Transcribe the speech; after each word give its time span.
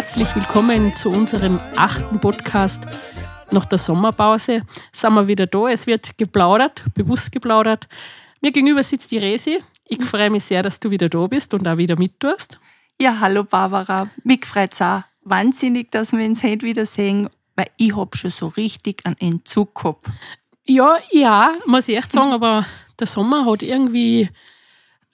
Herzlich 0.00 0.34
willkommen 0.34 0.94
zu 0.94 1.10
unserem 1.10 1.60
achten 1.76 2.20
Podcast. 2.20 2.86
Nach 3.50 3.66
der 3.66 3.76
Sommerpause 3.76 4.62
sind 4.94 5.12
wir 5.12 5.28
wieder 5.28 5.46
da. 5.46 5.68
Es 5.68 5.86
wird 5.86 6.16
geplaudert, 6.16 6.82
bewusst 6.94 7.30
geplaudert. 7.32 7.86
Mir 8.40 8.50
gegenüber 8.50 8.82
sitzt 8.82 9.10
die 9.10 9.18
Resi. 9.18 9.58
Ich 9.84 10.02
freue 10.02 10.30
mich 10.30 10.44
sehr, 10.44 10.62
dass 10.62 10.80
du 10.80 10.90
wieder 10.90 11.10
da 11.10 11.26
bist 11.26 11.52
und 11.52 11.68
auch 11.68 11.76
wieder 11.76 11.98
mittust. 11.98 12.58
Ja, 12.98 13.20
hallo 13.20 13.44
Barbara. 13.44 14.08
Mich 14.24 14.46
freut 14.46 14.72
es 14.72 14.80
auch 14.80 15.02
wahnsinnig, 15.20 15.90
dass 15.90 16.12
wir 16.12 16.24
uns 16.24 16.42
heute 16.42 16.64
wiedersehen, 16.64 17.28
weil 17.54 17.68
ich 17.76 17.94
habe 17.94 18.16
schon 18.16 18.30
so 18.30 18.48
richtig 18.48 19.04
einen 19.04 19.18
Entzug 19.18 19.74
gehabt. 19.74 20.06
Ja, 20.64 20.96
ja, 21.10 21.52
muss 21.66 21.88
ich 21.88 21.98
echt 21.98 22.12
sagen, 22.12 22.32
aber 22.32 22.64
der 22.98 23.06
Sommer 23.06 23.44
hat 23.44 23.62
irgendwie, 23.62 24.30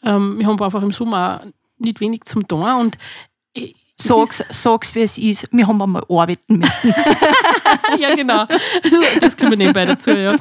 ähm, 0.05 0.39
wir 0.39 0.47
haben 0.47 0.63
einfach 0.63 0.83
im 0.83 0.93
Sommer 0.93 1.45
nicht 1.77 2.01
wenig 2.01 2.23
zum 2.23 2.47
tun 2.47 2.63
und 2.63 2.97
Sag's, 3.99 4.45
sag's, 4.51 4.95
wie 4.95 5.03
es 5.03 5.17
ist. 5.17 5.49
Wir 5.53 5.67
haben 5.67 5.81
einmal 5.81 6.03
arbeiten 6.09 6.59
müssen. 6.59 6.95
ja, 7.99 8.15
genau. 8.15 8.47
Das 9.21 9.37
kommt 9.37 9.57
nebenbei 9.57 9.87
dazu, 9.87 10.11
ja. 10.11 10.37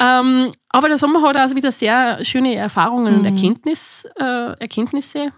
Ähm, 0.00 0.52
aber 0.68 0.88
der 0.88 0.98
Sommer 0.98 1.20
hat 1.22 1.36
also 1.36 1.56
wieder 1.56 1.72
sehr 1.72 2.24
schöne 2.24 2.54
Erfahrungen 2.54 3.14
mhm. 3.14 3.18
und 3.18 3.24
Erkenntnis, 3.24 4.06
äh, 4.20 4.52
Erkenntnisse 4.60 5.32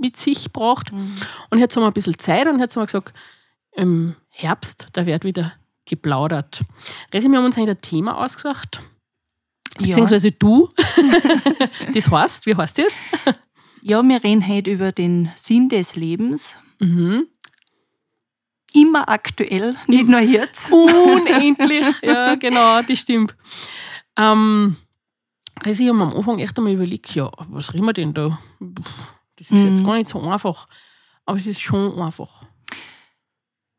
mit 0.00 0.16
sich 0.16 0.44
gebracht. 0.44 0.92
Mhm. 0.92 1.16
Und 1.50 1.58
jetzt 1.58 1.76
haben 1.76 1.82
wir 1.82 1.88
ein 1.88 1.92
bisschen 1.92 2.18
Zeit 2.18 2.46
und 2.46 2.60
jetzt 2.60 2.76
haben 2.76 2.82
wir 2.82 2.86
gesagt, 2.86 3.12
im 3.72 4.14
Herbst, 4.28 4.86
da 4.92 5.06
wird 5.06 5.24
wieder 5.24 5.52
geplaudert. 5.86 6.60
Resi, 7.12 7.28
wir 7.28 7.38
haben 7.38 7.44
uns 7.44 7.56
eigentlich 7.56 7.76
ein 7.76 7.80
Thema 7.80 8.18
ausgesucht. 8.18 8.80
Beziehungsweise 9.78 10.28
ja. 10.28 10.34
du. 10.38 10.68
das 11.94 12.10
heißt, 12.10 12.46
wie 12.46 12.54
heißt 12.54 12.78
das? 12.78 12.94
Ja, 13.82 14.02
wir 14.02 14.24
reden 14.24 14.46
heute 14.46 14.70
über 14.70 14.92
den 14.92 15.30
Sinn 15.36 15.68
des 15.68 15.96
Lebens. 15.96 16.56
Mhm. 16.78 17.26
Immer 18.72 19.08
aktuell, 19.08 19.76
nicht 19.86 20.08
nur 20.08 20.20
jetzt. 20.20 20.70
Unendlich, 20.72 21.86
ja, 22.02 22.34
genau, 22.34 22.82
das 22.82 22.98
stimmt. 22.98 23.36
Ähm, 24.16 24.76
also 25.64 25.82
ich 25.82 25.88
habe 25.88 26.02
am 26.02 26.12
Anfang 26.12 26.38
echt 26.38 26.58
einmal 26.58 26.74
überlegt, 26.74 27.14
ja, 27.14 27.30
was 27.48 27.72
reden 27.72 27.86
wir 27.86 27.92
denn 27.92 28.12
da? 28.12 28.38
Das 29.36 29.50
ist 29.50 29.52
mhm. 29.52 29.70
jetzt 29.70 29.84
gar 29.84 29.96
nicht 29.96 30.08
so 30.08 30.20
einfach, 30.20 30.68
aber 31.24 31.38
es 31.38 31.46
ist 31.46 31.62
schon 31.62 31.98
einfach. 31.98 32.42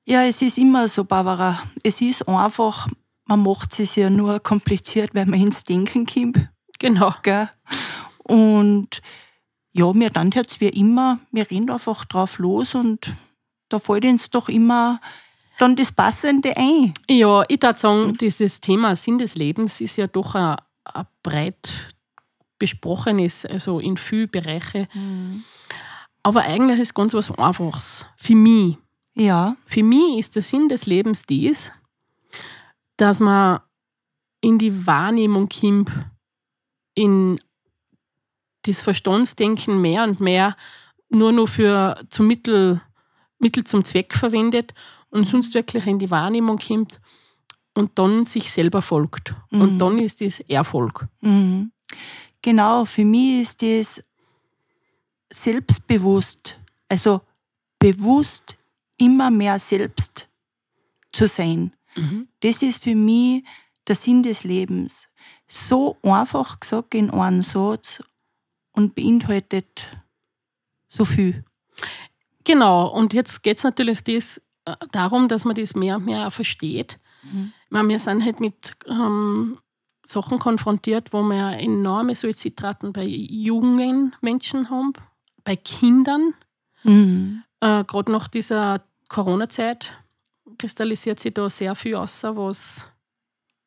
Ja, 0.06 0.24
es 0.24 0.42
ist 0.42 0.58
immer 0.58 0.88
so, 0.88 1.04
Barbara. 1.04 1.62
Es 1.84 2.02
ist 2.02 2.28
einfach, 2.28 2.88
man 3.26 3.44
macht 3.44 3.78
es 3.80 3.96
ja 3.98 4.10
nur 4.10 4.40
kompliziert, 4.40 5.14
weil 5.14 5.26
man 5.26 5.42
ins 5.42 5.64
Denken 5.64 6.06
kommt. 6.06 6.50
Genau. 6.80 7.14
Gell? 7.24 7.50
Und 8.24 9.02
ja, 9.78 9.94
mir 9.94 10.10
dann 10.10 10.32
jetzt 10.32 10.60
wie 10.60 10.70
immer, 10.70 11.20
wir 11.32 11.50
rennen 11.50 11.70
einfach 11.70 12.04
drauf 12.06 12.40
los 12.40 12.76
und 12.76 13.14
da 13.70 13.80
fällt 13.80 14.06
uns 14.06 14.30
doch 14.30 14.50
immer 14.50 15.00
dann 15.60 15.76
das 15.76 15.92
Passende 15.92 16.56
ein. 16.58 16.94
Ja, 17.10 17.44
ich 17.48 17.62
würde 17.62 17.78
sagen, 17.78 18.18
dieses 18.18 18.60
Thema 18.60 18.96
Sinn 18.96 19.18
des 19.18 19.36
Lebens 19.36 19.80
ist 19.82 19.98
ja 19.98 20.08
doch 20.08 20.36
ein, 20.36 20.58
ein 20.84 21.06
breit 21.22 21.96
besprochenes, 22.60 23.46
also 23.46 23.80
in 23.80 23.98
vielen 23.98 24.30
Bereichen. 24.30 24.88
Mhm. 24.94 25.44
Aber 26.24 26.42
eigentlich 26.42 26.80
ist 26.80 26.96
ganz 26.96 27.14
was 27.14 27.32
Einfaches. 27.32 28.08
Für 28.18 28.36
mich. 28.36 28.78
Ja. 29.14 29.56
Für 29.66 29.84
mich 29.84 30.18
ist 30.18 30.36
der 30.36 30.42
Sinn 30.42 30.70
des 30.70 30.86
Lebens 30.86 31.26
dies, 31.26 31.72
dass 32.98 33.20
man 33.20 33.62
in 34.42 34.58
die 34.58 34.86
Wahrnehmung 34.86 35.50
kommt, 35.50 35.92
in 36.96 37.40
das 38.68 38.84
Verstandsdenken 38.84 39.82
mehr 39.82 40.04
und 40.04 40.20
mehr 40.20 40.56
nur 41.10 41.32
noch 41.32 41.48
für 41.48 42.04
zum 42.10 42.28
Mittel, 42.28 42.82
Mittel 43.40 43.64
zum 43.64 43.84
Zweck 43.84 44.14
verwendet 44.14 44.74
und 45.10 45.26
sonst 45.26 45.54
wirklich 45.54 45.86
in 45.88 46.00
die 46.00 46.12
Wahrnehmung 46.12 46.58
kommt 46.58 47.00
und 47.74 47.98
dann 47.98 48.26
sich 48.26 48.52
selber 48.52 48.82
folgt. 48.82 49.34
Mhm. 49.52 49.62
Und 49.62 49.78
dann 49.80 50.00
ist 50.00 50.22
das 50.22 50.40
Erfolg. 50.42 51.08
Mhm. 51.22 51.72
Genau, 52.42 52.86
für 52.86 53.06
mich 53.06 53.42
ist 53.42 53.62
das 53.62 54.04
selbstbewusst, 55.32 56.58
also 56.90 57.22
bewusst 57.80 58.58
immer 58.98 59.30
mehr 59.30 59.60
selbst 59.60 60.28
zu 61.12 61.28
sein. 61.28 61.74
Mhm. 61.96 62.28
Das 62.42 62.62
ist 62.62 62.84
für 62.84 62.96
mich 62.96 63.44
der 63.88 63.96
Sinn 63.96 64.24
des 64.24 64.44
Lebens. 64.44 65.08
So 65.48 65.98
einfach 66.02 66.60
gesagt 66.60 66.94
in 66.94 67.10
einem 67.10 67.42
Satz 67.42 68.02
und 68.78 68.94
beinhaltet 68.96 69.90
so 70.88 71.04
viel. 71.04 71.44
Genau, 72.46 72.88
und 72.88 73.14
jetzt 73.14 73.44
geht 73.44 73.58
es 73.58 73.64
natürlich 73.64 74.04
das, 74.04 74.38
äh, 74.66 74.76
darum, 74.92 75.28
dass 75.28 75.44
man 75.44 75.56
das 75.56 75.76
mehr 75.76 75.98
und 75.98 76.06
mehr 76.06 76.32
versteht. 76.32 77.00
Mhm. 77.24 77.52
Meine, 77.70 77.90
wir 77.90 78.00
sind 78.00 78.24
halt 78.24 78.40
mit 78.40 78.74
ähm, 78.86 79.58
Sachen 80.06 80.40
konfrontiert, 80.40 81.12
wo 81.12 81.24
wir 81.24 81.60
enorme 81.60 82.16
Suizidraten 82.16 82.94
bei 82.94 83.04
jungen 83.04 84.16
Menschen 84.22 84.70
haben, 84.70 84.94
bei 85.44 85.56
Kindern. 85.56 86.36
Mhm. 86.84 87.44
Äh, 87.60 87.84
Gerade 87.84 88.12
nach 88.12 88.28
dieser 88.28 88.84
Corona-Zeit 89.10 89.98
kristallisiert 90.60 91.20
sich 91.20 91.34
da 91.34 91.50
sehr 91.50 91.76
viel 91.76 91.96
aus, 91.96 92.24
was 92.24 92.90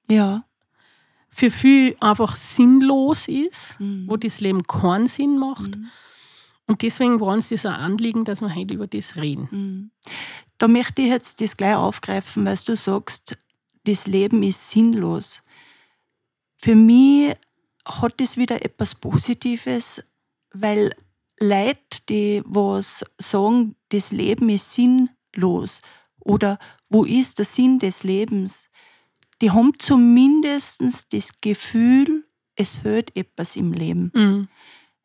ja 0.09 0.45
für 1.31 1.51
viel 1.51 1.97
einfach 2.01 2.37
sinnlos 2.37 3.29
ist, 3.29 3.79
mhm. 3.81 4.07
wo 4.09 4.17
das 4.17 4.41
Leben 4.41 4.63
keinen 4.65 5.07
Sinn 5.07 5.39
macht. 5.39 5.77
Mhm. 5.77 5.89
Und 6.67 6.83
deswegen 6.83 7.21
war 7.21 7.33
uns 7.35 7.49
das 7.49 7.67
ein 7.67 7.73
Anliegen, 7.73 8.25
dass 8.25 8.43
wir 8.43 8.55
heute 8.55 8.75
über 8.75 8.87
das 8.87 9.17
reden. 9.17 9.49
Mhm. 9.51 9.91
Da 10.59 10.69
möchte 10.69 11.03
ich 11.03 11.09
jetzt 11.09 11.41
das 11.41 11.57
gleich 11.57 11.77
aufgreifen, 11.77 12.45
weil 12.45 12.59
du 12.65 12.77
sagst, 12.77 13.37
das 13.85 14.07
Leben 14.07 14.43
ist 14.43 14.71
sinnlos. 14.71 15.41
Für 16.57 16.77
mich 16.77 17.35
hat 17.85 18.21
das 18.21 18.37
wieder 18.37 18.65
etwas 18.65 18.95
Positives, 18.95 20.03
weil 20.53 20.95
Leute, 21.41 22.03
die 22.09 22.43
was 22.45 23.05
sagen, 23.19 23.75
das 23.89 24.13
Leben 24.13 24.49
ist 24.51 24.75
sinnlos 24.75 25.81
oder 26.19 26.59
wo 26.89 27.05
ist 27.05 27.39
der 27.39 27.47
Sinn 27.47 27.79
des 27.79 28.03
Lebens, 28.03 28.70
die 29.41 29.51
haben 29.51 29.73
zumindest 29.79 30.83
das 31.13 31.31
Gefühl, 31.41 32.25
es 32.57 32.79
fehlt 32.79 33.17
etwas 33.17 33.57
im 33.57 33.73
Leben. 33.73 34.13
Mhm. 34.15 34.49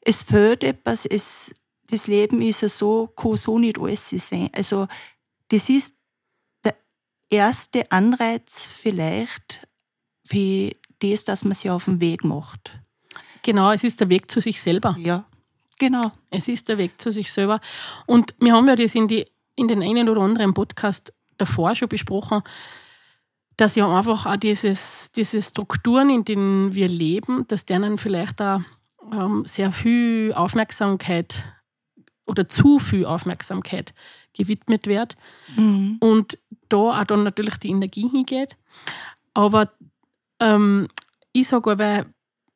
Es 0.02 0.24
fehlt 0.24 0.64
etwas, 0.64 1.06
es, 1.06 1.54
das 1.88 2.08
Leben 2.08 2.42
ist 2.42 2.62
ja 2.62 2.70
so, 2.70 3.08
kann 3.08 3.38
so 3.38 3.58
nicht 3.58 3.80
alles 3.80 4.10
sein. 4.10 4.50
Also, 4.54 4.88
das 5.50 5.70
ist 5.70 5.96
der 6.64 6.76
erste 7.30 7.92
Anreiz 7.92 8.66
vielleicht 8.66 9.68
für 10.28 10.72
das, 11.00 11.26
dass 11.26 11.44
man 11.44 11.54
sich 11.54 11.70
auf 11.70 11.86
den 11.86 12.02
Weg 12.02 12.24
macht. 12.24 12.80
Genau, 13.42 13.72
es 13.72 13.84
ist 13.84 14.02
der 14.02 14.10
Weg 14.10 14.30
zu 14.30 14.42
sich 14.42 14.62
selber. 14.62 14.96
Ja, 15.00 15.26
genau. 15.78 16.12
Es 16.32 16.48
ist 16.48 16.68
der 16.68 16.78
Weg 16.78 17.00
zu 17.00 17.12
sich 17.12 17.32
selber. 17.32 17.62
Und 18.08 18.34
wir 18.40 18.54
haben 18.54 18.68
ja 18.68 18.76
das 18.76 18.96
in, 18.96 19.08
die, 19.08 19.26
in 19.56 19.68
den 19.68 19.82
einen 19.82 20.10
oder 20.10 20.22
anderen 20.22 20.54
Podcast 20.54 21.14
davor 21.38 21.76
schon 21.76 21.90
besprochen, 21.90 22.42
dass 23.58 23.76
ja 23.76 23.88
einfach 23.90 24.26
auch 24.26 24.36
dieses, 24.36 25.12
diese 25.16 25.42
Strukturen, 25.42 26.10
in 26.10 26.26
denen 26.26 26.76
wir 26.76 26.88
leben, 26.88 27.46
dass 27.48 27.66
denen 27.66 27.98
vielleicht 27.98 28.42
auch 28.42 28.62
ähm, 29.14 29.44
sehr 29.46 29.72
viel 29.72 30.34
Aufmerksamkeit 30.34 31.46
oder 32.26 32.50
zu 32.50 32.80
viel 32.80 33.06
Aufmerksamkeit 33.06 33.94
gewidmet 34.34 34.88
wird. 34.88 35.16
Mhm. 35.56 35.98
Und 36.00 36.38
da 36.70 36.78
auch 36.78 37.04
dann 37.06 37.24
natürlich 37.24 37.58
die 37.58 37.70
Energie 37.70 38.10
hingeht. 38.10 38.58
Aber 39.34 39.72
ähm, 40.40 40.88
ich 41.32 41.48
sage 41.48 41.72
aber, 41.72 42.06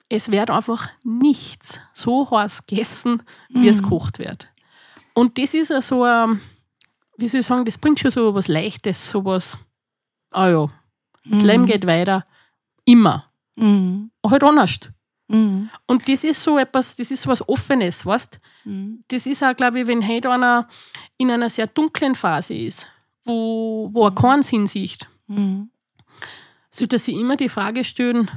es 0.10 0.32
wird 0.32 0.50
einfach 0.50 0.90
nichts 1.04 1.80
so 1.94 2.30
heiß 2.30 2.66
gegessen, 2.66 3.22
wie 3.50 3.60
mhm. 3.60 3.68
es 3.68 3.84
gekocht 3.84 4.20
wird. 4.20 4.52
Und 5.14 5.38
das 5.38 5.54
ist 5.54 5.70
ja 5.70 5.82
so, 5.82 6.04
ein, 6.04 6.42
wie 7.18 7.28
soll 7.28 7.42
ich 7.42 7.46
sagen, 7.46 7.66
das 7.66 7.78
bringt 7.78 8.00
schon 8.00 8.12
so 8.12 8.34
was 8.34 8.48
Leichtes, 8.48 9.10
so 9.12 9.24
was, 9.24 9.58
ah 10.32 10.50
ja, 10.50 10.70
das 11.26 11.40
mhm. 11.40 11.46
Leben 11.46 11.66
geht 11.66 11.86
weiter. 11.86 12.26
Immer. 12.86 13.32
Mhm. 13.56 14.12
Halt 14.26 14.44
anders. 14.44 14.80
Mhm. 15.30 15.70
Und 15.86 16.10
das 16.10 16.24
ist 16.24 16.44
so 16.44 16.58
etwas, 16.58 16.96
das 16.96 17.12
ist 17.12 17.22
so 17.22 17.30
was 17.30 17.48
Offenes, 17.48 18.06
weißt 18.06 18.40
mhm. 18.66 19.04
Das 19.08 19.26
ist 19.26 19.44
auch, 19.44 19.56
glaube 19.56 19.82
ich, 19.82 19.88
wenn 19.88 20.06
heute 20.06 20.32
einer 20.32 20.68
in 21.18 21.30
einer 21.30 21.50
sehr 21.50 21.68
dunklen 21.68 22.16
Phase 22.16 22.56
ist, 22.56 22.88
wo, 23.24 23.90
wo 23.94 24.06
er 24.06 24.12
mhm. 24.12 24.16
keinen 24.16 24.44
Sinn 24.44 24.68
sieht, 24.68 25.08
mhm. 25.28 25.70
sollte 26.72 26.96
er 26.96 27.00
sich 27.00 27.16
immer 27.16 27.36
die 27.36 27.50
Frage 27.50 27.84
stellen 27.84 28.30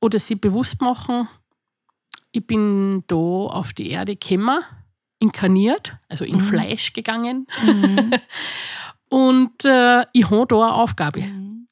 oder 0.00 0.18
sich 0.18 0.40
bewusst 0.40 0.80
machen, 0.80 1.28
ich 2.32 2.44
bin 2.44 3.04
da 3.06 3.14
auf 3.14 3.72
die 3.74 3.90
Erde 3.90 4.16
gekommen, 4.16 4.64
inkarniert, 5.20 5.96
also 6.08 6.24
in 6.24 6.36
mhm. 6.36 6.40
Fleisch 6.40 6.92
gegangen. 6.92 7.46
Und 9.12 9.66
äh, 9.66 10.06
ich 10.14 10.30
habe 10.30 10.46
da 10.46 10.56
eine 10.56 10.74
Aufgabe. 10.74 11.20
Mhm. 11.20 11.68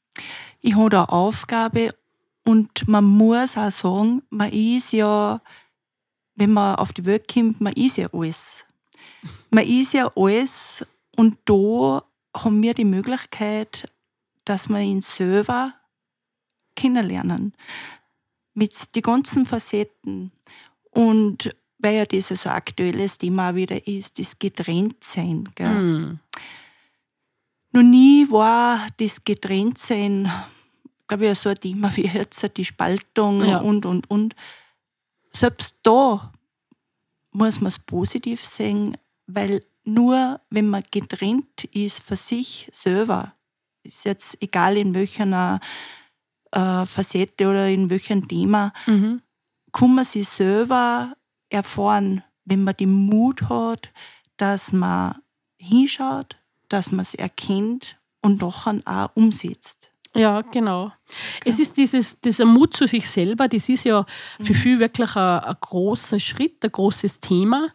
Ich 0.60 0.74
habe 0.74 0.90
da 0.90 1.04
eine 1.04 1.12
Aufgabe 1.12 1.94
und 2.44 2.86
man 2.86 3.04
muss 3.04 3.56
auch 3.56 3.70
sagen, 3.70 4.22
man 4.28 4.52
ist 4.52 4.92
ja, 4.92 5.40
wenn 6.34 6.52
man 6.52 6.74
auf 6.74 6.92
die 6.92 7.06
Welt 7.06 7.32
kommt, 7.32 7.62
man 7.62 7.72
ist 7.72 7.96
ja 7.96 8.08
alles. 8.12 8.66
man 9.50 9.64
ist 9.64 9.94
ja 9.94 10.10
alles 10.14 10.84
und 11.16 11.38
da 11.46 12.02
haben 12.36 12.62
wir 12.62 12.74
die 12.74 12.84
Möglichkeit, 12.84 13.90
dass 14.44 14.68
wir 14.68 14.80
ihn 14.80 15.00
selber 15.00 15.72
kennenlernen. 16.76 17.54
Mit 18.52 18.94
den 18.94 19.02
ganzen 19.02 19.46
Facetten. 19.46 20.30
Und 20.90 21.56
weil 21.78 21.96
ja 21.96 22.04
dieses 22.04 22.42
so 22.42 22.50
aktuelles 22.50 23.16
Thema 23.16 23.54
wieder 23.54 23.86
ist, 23.86 24.18
das 24.18 24.38
Getrenntsein. 24.38 25.48
Gell? 25.54 25.68
Hm. 25.70 26.20
Noch 27.72 27.82
nie 27.82 28.28
war 28.30 28.86
das 28.98 29.24
Getrenntsein, 29.24 30.30
glaube 31.06 31.26
ich, 31.28 31.38
so 31.38 31.50
ein 31.50 31.56
Thema 31.56 31.94
wie 31.96 32.06
jetzt, 32.06 32.44
die 32.56 32.64
Spaltung 32.64 33.40
Ja. 33.44 33.58
und, 33.58 33.86
und, 33.86 34.10
und. 34.10 34.34
Selbst 35.32 35.78
da 35.82 36.32
muss 37.32 37.60
man 37.60 37.68
es 37.68 37.78
positiv 37.78 38.44
sehen, 38.44 38.96
weil 39.26 39.62
nur 39.84 40.40
wenn 40.50 40.68
man 40.68 40.82
getrennt 40.90 41.64
ist 41.72 42.00
für 42.02 42.16
sich 42.16 42.68
selber, 42.72 43.34
ist 43.84 44.04
jetzt 44.04 44.42
egal 44.42 44.76
in 44.76 44.94
welcher 44.94 45.60
äh, 46.52 46.84
Facette 46.86 47.48
oder 47.48 47.68
in 47.68 47.88
welchem 47.88 48.26
Thema, 48.26 48.72
Mhm. 48.86 49.22
kann 49.72 49.94
man 49.94 50.04
sich 50.04 50.28
selber 50.28 51.14
erfahren, 51.48 52.24
wenn 52.44 52.64
man 52.64 52.76
den 52.76 52.92
Mut 52.92 53.42
hat, 53.48 53.92
dass 54.36 54.72
man 54.72 55.14
hinschaut, 55.58 56.36
dass 56.70 56.90
man 56.90 57.00
es 57.00 57.14
erkennt 57.14 57.98
und 58.22 58.40
doch 58.40 58.66
auch 58.66 59.10
umsetzt. 59.14 59.90
Ja, 60.16 60.40
genau. 60.42 60.90
Es 61.44 61.60
ist 61.60 61.76
dieses, 61.76 62.20
dieser 62.20 62.44
Mut 62.44 62.74
zu 62.74 62.86
sich 62.86 63.08
selber, 63.08 63.46
das 63.46 63.68
ist 63.68 63.84
ja 63.84 64.04
für 64.40 64.54
viele 64.54 64.80
wirklich 64.80 65.14
ein, 65.14 65.40
ein 65.40 65.56
großer 65.60 66.18
Schritt, 66.18 66.64
ein 66.64 66.72
großes 66.72 67.20
Thema. 67.20 67.68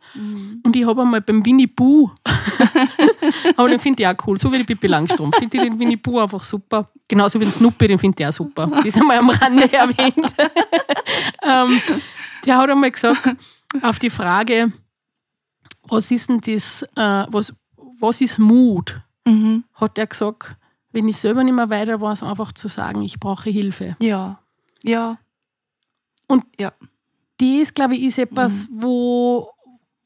Und 0.63 0.75
ich 0.75 0.85
habe 0.85 1.01
einmal 1.01 1.21
beim 1.21 1.45
Winnie 1.45 1.67
Pooh, 1.67 2.11
aber 3.55 3.69
den 3.69 3.79
finde 3.79 4.03
ich 4.03 4.07
auch 4.09 4.27
cool, 4.27 4.37
so 4.37 4.51
wie 4.51 4.57
die 4.57 4.63
Pippi 4.65 4.87
Langstrumpf, 4.87 5.37
finde 5.37 5.57
ich 5.57 5.63
den 5.63 5.79
Winnie 5.79 5.95
Pooh 5.95 6.19
einfach 6.19 6.43
super. 6.43 6.89
Genauso 7.07 7.39
wie 7.39 7.45
den 7.45 7.51
Snoopy, 7.51 7.87
den 7.87 7.97
finde 7.97 8.21
ich 8.21 8.27
auch 8.27 8.33
super. 8.33 8.67
Das 8.67 8.85
ist 8.85 8.97
einmal 8.97 9.19
am 9.19 9.29
Rande 9.29 9.71
erwähnt. 9.71 10.35
ähm, 11.41 11.81
der 12.45 12.57
hat 12.57 12.69
einmal 12.69 12.91
gesagt, 12.91 13.37
auf 13.81 13.97
die 13.97 14.09
Frage, 14.09 14.73
was 15.83 16.11
ist 16.11 16.27
denn 16.27 16.41
das, 16.41 16.83
äh, 16.95 17.25
was, 17.29 17.53
was 18.05 18.21
ist 18.21 18.39
Mut? 18.39 19.01
Mhm. 19.27 19.63
hat 19.73 19.97
er 19.97 20.05
gesagt, 20.07 20.55
wenn 20.91 21.07
ich 21.07 21.17
selber 21.17 21.43
nicht 21.43 21.55
mehr 21.55 21.69
weiter 21.71 21.99
weiß, 21.99 22.21
einfach 22.23 22.51
zu 22.51 22.67
sagen, 22.67 23.01
ich 23.01 23.19
brauche 23.19 23.49
Hilfe. 23.49 23.95
Ja, 23.99 24.39
ja. 24.83 25.17
Und 26.27 26.45
ja. 26.59 26.71
Das, 27.39 27.73
glaube 27.73 27.95
ich, 27.95 28.03
ist 28.03 28.19
etwas, 28.19 28.69
wo 28.71 29.49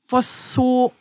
was 0.09 0.53
so 0.53 0.93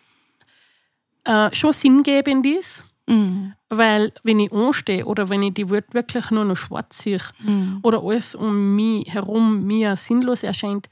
äh, 1.24 1.48
schon 1.54 1.72
sinngebend 1.72 2.44
ist, 2.44 2.84
Mhm. 3.06 3.54
weil 3.70 4.12
wenn 4.24 4.38
ich 4.40 4.52
anstehe 4.52 5.06
oder 5.06 5.30
wenn 5.30 5.40
ich 5.42 5.54
die 5.54 5.70
Welt 5.70 5.94
wirklich 5.94 6.30
nur 6.30 6.44
noch 6.44 6.56
schwarz 6.56 6.98
sehe 6.98 7.20
Mhm. 7.38 7.78
oder 7.82 8.02
alles 8.02 8.34
um 8.34 8.74
mich 8.76 9.10
herum 9.14 9.62
mir 9.64 9.96
sinnlos 9.96 10.42
erscheint, 10.42 10.88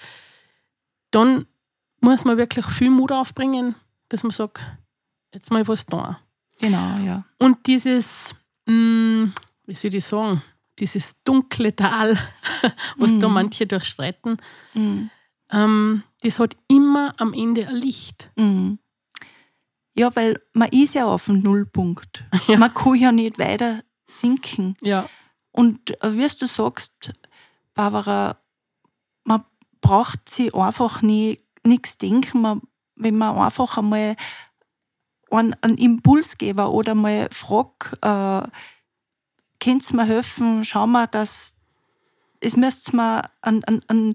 dann 1.11 1.47
muss 2.01 2.25
man 2.25 2.39
wirklich 2.39 2.65
viel 2.67 2.91
Mut 2.91 3.13
aufbringen, 3.13 3.75
dass 4.09 4.23
man 4.23 4.31
sagt, 4.31 4.63
jetzt 5.37 5.51
mal 5.51 5.67
was 5.69 5.87
tun. 5.87 6.17
Genau, 6.61 6.99
ja. 7.05 7.25
Und 7.39 7.67
dieses, 7.67 8.35
mh, 8.67 9.33
wie 9.67 9.75
soll 9.75 9.95
ich 9.95 10.05
sagen, 10.05 10.43
dieses 10.79 11.23
dunkle 11.23 11.75
Tal, 11.77 12.19
was 12.97 13.19
da 13.19 13.29
Mhm. 13.29 13.35
manche 13.35 13.67
durchstreiten, 13.67 14.39
Mhm. 14.75 15.11
ähm, 15.51 16.03
das 16.23 16.39
hat 16.39 16.57
immer 16.69 17.15
am 17.19 17.33
Ende 17.35 17.69
ein 17.69 17.77
Licht. 17.77 18.31
Mhm. 18.37 18.79
Ja, 19.95 20.15
weil 20.17 20.41
man 20.53 20.69
ist 20.71 20.95
ja 20.95 21.07
auf 21.07 21.27
dem 21.27 21.41
Nullpunkt. 21.41 22.25
Ja. 22.49 22.59
Man 22.59 22.73
kann 22.75 22.95
ja 22.97 23.13
nicht 23.13 23.39
weiter 23.39 23.83
sinken. 24.09 24.77
Ja, 24.83 25.09
Und 25.53 26.03
äh, 26.03 26.13
wie 26.15 26.27
du 26.39 26.47
sagst, 26.47 27.13
Barbara, 27.75 28.39
man 29.25 29.45
braucht 29.81 30.29
sich 30.29 30.55
einfach 30.55 31.03
nie 31.03 31.41
nichts 31.65 31.99
denken, 31.99 32.41
man, 32.43 32.61
wenn 32.95 33.17
man 33.19 33.37
einfach 33.39 33.77
einmal 33.79 34.17
einen, 35.31 35.55
einen 35.61 35.77
Impuls 35.79 36.39
geben 36.39 36.67
oder 36.67 36.95
mal 36.95 37.29
fragt, 37.31 37.93
äh, 38.03 38.49
könnt 39.61 39.91
ihr 39.91 39.97
mir 39.97 40.05
helfen, 40.05 40.65
schau 40.65 40.87
mal, 40.87 41.07
dass 41.07 41.55
es 42.41 42.57
müsst 42.57 42.93
mir 42.93 43.23
an, 43.41 43.65
an, 43.65 43.83
an 43.89 44.13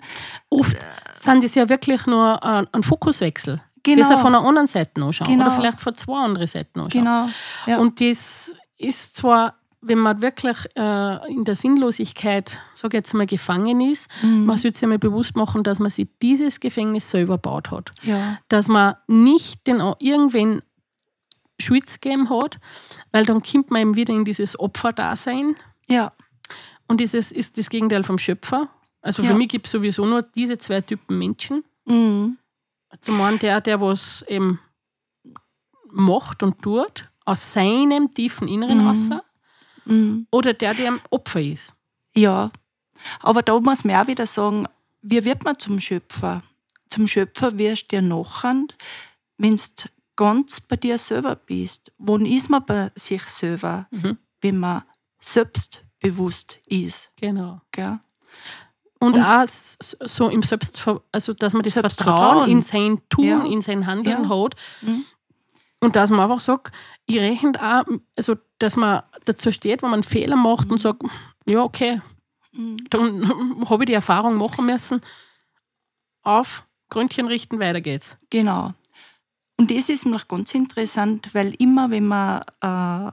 oft 0.50 0.78
sind 1.16 1.44
das 1.44 1.56
ja 1.56 1.68
wirklich 1.70 2.06
nur 2.06 2.44
ein, 2.44 2.68
ein 2.72 2.84
Fokuswechsel. 2.84 3.62
genau, 3.84 4.10
Das 4.10 4.22
von 4.22 4.36
einer 4.36 4.46
anderen 4.46 4.68
Seite 4.68 5.02
anschauen 5.02 5.28
Genau. 5.28 5.46
oder 5.48 5.56
vielleicht 5.56 5.82
von 5.82 5.96
zwei 5.96 6.20
anderen 6.24 6.48
Seiten 6.48 6.80
anschauen. 6.80 6.90
genau, 7.04 7.28
ja. 7.66 7.80
Und 7.80 8.00
das 8.00 8.54
ist 8.78 9.16
zwar, 9.16 9.56
wenn 9.82 9.98
man 9.98 10.22
wirklich 10.22 10.56
äh, 10.78 11.32
in 11.34 11.44
der 11.46 11.56
Sinnlosigkeit, 11.56 12.60
sage 12.76 12.98
jetzt 12.98 13.14
mal, 13.16 13.26
gefangen 13.26 13.82
ist, 13.82 14.08
Mhm. 14.22 14.46
man 14.46 14.58
sollte 14.58 14.78
sich 14.78 14.84
einmal 14.84 15.00
bewusst 15.00 15.36
machen, 15.36 15.64
dass 15.64 15.80
man 15.80 15.90
sich 15.90 16.08
dieses 16.22 16.60
Gefängnis 16.60 17.10
selber 17.10 17.34
gebaut 17.38 17.72
hat. 17.72 17.90
ja, 18.04 18.38
dass 18.50 18.68
man 18.68 18.96
nicht 19.08 19.66
den 19.66 19.82
irgendwen 20.00 20.62
Schutz 21.62 22.00
gegeben 22.02 22.30
hat, 22.30 22.60
weil 23.12 23.26
dann 23.26 23.42
kommt 23.42 23.72
man 23.72 23.82
eben 23.82 23.96
wieder 23.96 24.14
in 24.14 24.26
dieses 24.26 24.60
Opferdasein 24.60 25.56
ja, 25.88 26.12
und 26.88 27.00
dieses 27.00 27.32
ist 27.32 27.58
das 27.58 27.70
Gegenteil 27.70 28.04
vom 28.04 28.18
Schöpfer. 28.18 28.70
Also 29.02 29.24
für 29.24 29.30
Ja. 29.32 29.36
mich 29.38 29.50
gibt 29.50 29.66
es 29.66 29.72
sowieso 29.72 30.06
nur 30.06 30.22
diese 30.22 30.58
zwei 30.58 30.82
Typen 30.82 31.18
Menschen. 31.18 31.64
mhm. 31.86 32.38
Zum 33.00 33.22
einen 33.22 33.40
der, 33.40 33.62
der 33.62 33.80
was 33.80 34.22
eben 34.28 34.60
macht 35.92 36.44
und 36.44 36.62
tut, 36.62 37.06
aus 37.26 37.54
seinem 37.54 38.14
tiefen 38.14 38.48
Inneren 38.48 38.80
Mhm. 38.80 38.88
raus, 38.88 39.10
Mhm. 39.86 40.28
oder 40.32 40.54
der, 40.54 40.74
der 40.74 40.92
ein 40.94 41.02
Opfer 41.10 41.42
ist. 41.42 41.74
Ja, 42.16 42.52
aber 43.22 43.42
da 43.42 43.60
muss 43.60 43.84
man 43.84 43.96
auch 43.96 44.08
wieder 44.08 44.26
sagen, 44.26 44.68
wie 45.02 45.24
wird 45.24 45.44
man 45.44 45.58
zum 45.58 45.80
Schöpfer? 45.80 46.44
Zum 46.90 47.08
Schöpfer 47.08 47.58
wirst 47.58 47.92
du 47.92 47.96
ja 47.96 48.02
nachher, 48.02 48.64
wenn 49.38 49.56
du 49.56 49.62
ganz 50.22 50.62
bei 50.62 50.76
dir 50.76 50.98
selber 50.98 51.36
bist. 51.36 51.92
Wann 51.98 52.26
ist 52.26 52.50
man 52.50 52.64
bei 52.66 52.92
sich 52.96 53.24
selber? 53.24 53.88
Mhm. 53.92 54.18
Wenn 54.42 54.58
man 54.60 54.84
selbstbewusst 55.20 56.60
ist. 56.68 57.12
Genau. 57.20 57.62
Gell? 57.72 58.00
Und, 59.00 59.16
Und- 59.16 59.24
auch 59.24 59.46
so 59.48 60.30
im 60.30 60.44
Selbstver 60.44 61.02
also 61.12 61.34
dass 61.34 61.54
man 61.54 61.64
das. 61.64 61.74
Vertrauen 61.74 62.50
in 62.50 62.62
sein 62.62 63.02
Tun, 63.10 63.26
Ja. 63.26 63.44
in 63.46 63.62
sein 63.62 63.88
Handeln 63.88 64.24
Ja. 64.26 64.30
hat. 64.30 64.56
Mhm. 64.82 65.06
Und 65.80 65.96
dass 65.96 66.12
man 66.12 66.20
einfach 66.20 66.40
sagt, 66.40 66.72
ich 67.08 67.18
rechne 67.20 67.54
auch, 67.60 67.84
also 68.16 68.36
dass 68.60 68.76
man 68.76 69.02
dazu 69.26 69.52
steht, 69.52 69.82
wenn 69.82 69.90
man 69.90 69.98
einen 70.02 70.04
Fehler 70.04 70.36
macht 70.36 70.70
und 70.70 70.78
sagt, 70.78 71.02
ja, 71.48 71.64
okay, 71.64 72.02
Mhm. 72.52 72.78
dann 72.92 73.24
habe 73.70 73.84
ich 73.84 73.88
die 73.88 73.94
Erfahrung 73.94 74.38
machen 74.38 74.66
müssen. 74.68 75.02
Auf, 76.24 76.64
Gründchen 76.90 77.26
richten, 77.28 77.60
weiter 77.60 77.82
geht's. 77.82 78.18
Genau. 78.30 78.74
Und 79.62 79.70
das 79.70 79.90
ist 79.90 80.08
mir 80.08 80.20
ganz 80.28 80.56
interessant, 80.56 81.36
weil 81.36 81.54
immer, 81.60 81.92
wenn 81.92 82.08
man 82.08 82.42
äh, 82.62 83.12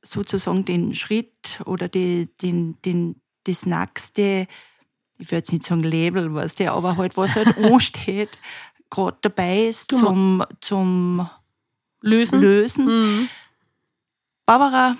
sozusagen 0.00 0.64
den 0.64 0.94
Schritt 0.94 1.60
oder 1.66 1.88
die, 1.88 2.28
den, 2.40 2.80
den, 2.82 3.20
das 3.42 3.66
nächste, 3.66 4.46
ich 5.18 5.26
würde 5.26 5.38
jetzt 5.38 5.50
nicht 5.50 5.64
sagen 5.64 5.82
Level, 5.82 6.32
weißt 6.32 6.60
du, 6.60 6.70
aber 6.70 6.96
halt, 6.96 7.16
was 7.16 7.34
halt 7.34 7.58
ansteht, 7.58 8.38
gerade 8.90 9.18
dabei 9.22 9.64
ist 9.64 9.90
zum, 9.90 10.44
zum 10.60 11.28
Lösen. 12.00 12.40
Lösen. 12.40 12.86
Mhm. 12.86 13.28
Barbara, 14.46 14.96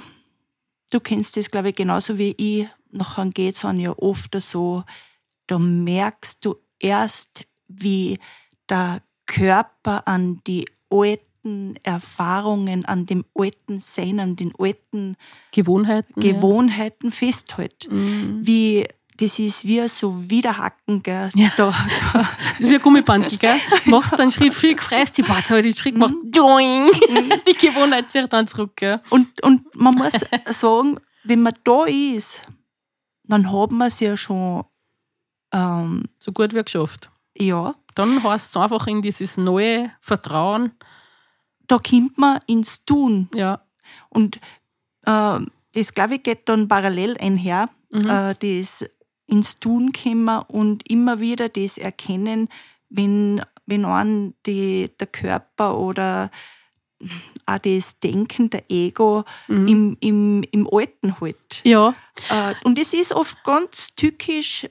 du 0.90 0.98
kennst 0.98 1.36
das, 1.36 1.48
glaube 1.48 1.68
ich, 1.68 1.76
genauso 1.76 2.18
wie 2.18 2.34
ich. 2.36 2.66
Nachher 2.90 3.26
geht 3.26 3.54
es 3.54 3.60
dann 3.60 3.78
ja 3.78 3.96
oft 3.96 4.34
so, 4.40 4.82
da 5.46 5.60
merkst 5.60 6.44
du 6.44 6.56
erst, 6.80 7.46
wie 7.68 8.18
der 8.68 9.00
Körper 9.26 10.06
an 10.06 10.40
die 10.46 10.66
alten 10.90 11.76
Erfahrungen, 11.82 12.84
an 12.84 13.06
dem 13.06 13.24
alten 13.34 13.80
Sein, 13.80 14.20
an 14.20 14.36
den 14.36 14.52
alten 14.58 15.16
Gewohnheiten. 15.52 16.20
Gewohnheiten 16.20 17.10
festhält. 17.10 17.84
Ja. 17.84 17.92
Mhm. 17.92 18.40
Wie, 18.46 18.86
das 19.16 19.38
ist 19.38 19.64
wie 19.64 19.86
so 19.88 20.28
Wiederhacken, 20.30 21.02
gell? 21.02 21.30
Ja. 21.34 21.50
Da, 21.56 21.74
Das 22.12 22.32
ist 22.58 22.70
wie 22.70 22.74
ein 22.76 22.82
Gummibandel, 22.82 23.38
gell? 23.38 23.58
Machst 23.86 24.18
einen 24.20 24.30
Schritt 24.30 24.54
viel, 24.54 24.76
freist 24.78 25.18
die 25.18 25.22
Part, 25.22 25.50
halt 25.50 25.64
den 25.64 25.76
Schritt 25.76 25.94
gemacht, 25.94 26.14
Mhm. 26.14 26.30
doing. 26.32 26.90
Die 27.48 27.66
Gewohnheit 27.66 28.10
zieht 28.10 28.32
dann 28.32 28.46
zurück, 28.46 28.72
gell? 28.76 29.00
und, 29.10 29.42
und 29.42 29.74
man 29.74 29.94
muss 29.94 30.12
sagen, 30.50 30.98
wenn 31.24 31.42
man 31.42 31.54
da 31.64 31.84
ist, 31.84 32.42
dann 33.24 33.50
hat 33.52 33.70
man 33.72 33.88
es 33.88 34.00
ja 34.00 34.16
schon, 34.16 34.64
ähm, 35.52 36.04
So 36.18 36.32
gut 36.32 36.54
wie 36.54 36.62
geschafft. 36.62 37.10
ja, 37.38 37.74
Dann 37.94 38.22
heißt 38.22 38.50
es 38.50 38.56
einfach 38.56 38.86
in 38.86 39.02
dieses 39.02 39.36
neue 39.36 39.90
Vertrauen, 40.00 40.72
da 41.68 41.78
kommt 41.78 42.18
man 42.18 42.40
ins 42.46 42.84
Tun. 42.84 43.28
ja, 43.34 43.62
Und 44.08 44.36
äh, 45.06 45.38
das, 45.74 45.94
glaube 45.94 46.16
ich, 46.16 46.22
geht 46.22 46.48
dann 46.48 46.68
parallel 46.68 47.16
einher, 47.18 47.68
Mhm. 47.92 48.08
äh, 48.08 48.34
das 48.40 48.84
ins 49.26 49.58
Tun 49.58 49.92
kommen 49.92 50.42
und 50.48 50.88
immer 50.90 51.20
wieder 51.20 51.48
das 51.48 51.78
erkennen, 51.78 52.48
wenn 52.88 53.42
wenn 53.66 53.84
einen 53.84 54.34
die, 54.44 54.90
der 54.98 55.06
Körper 55.06 55.78
oder 55.78 56.30
auch 57.46 57.58
das 57.58 58.00
Denken, 58.00 58.50
der 58.50 58.64
Ego 58.70 59.24
Mhm. 59.48 59.68
im, 59.68 59.96
im, 60.00 60.42
im 60.50 60.68
Alten 60.70 61.18
hält. 61.20 61.60
Ja, 61.64 61.94
Äh, 62.28 62.54
Und 62.64 62.78
das 62.78 62.92
ist 62.92 63.12
oft 63.12 63.42
ganz 63.44 63.94
tückisch, 63.94 64.68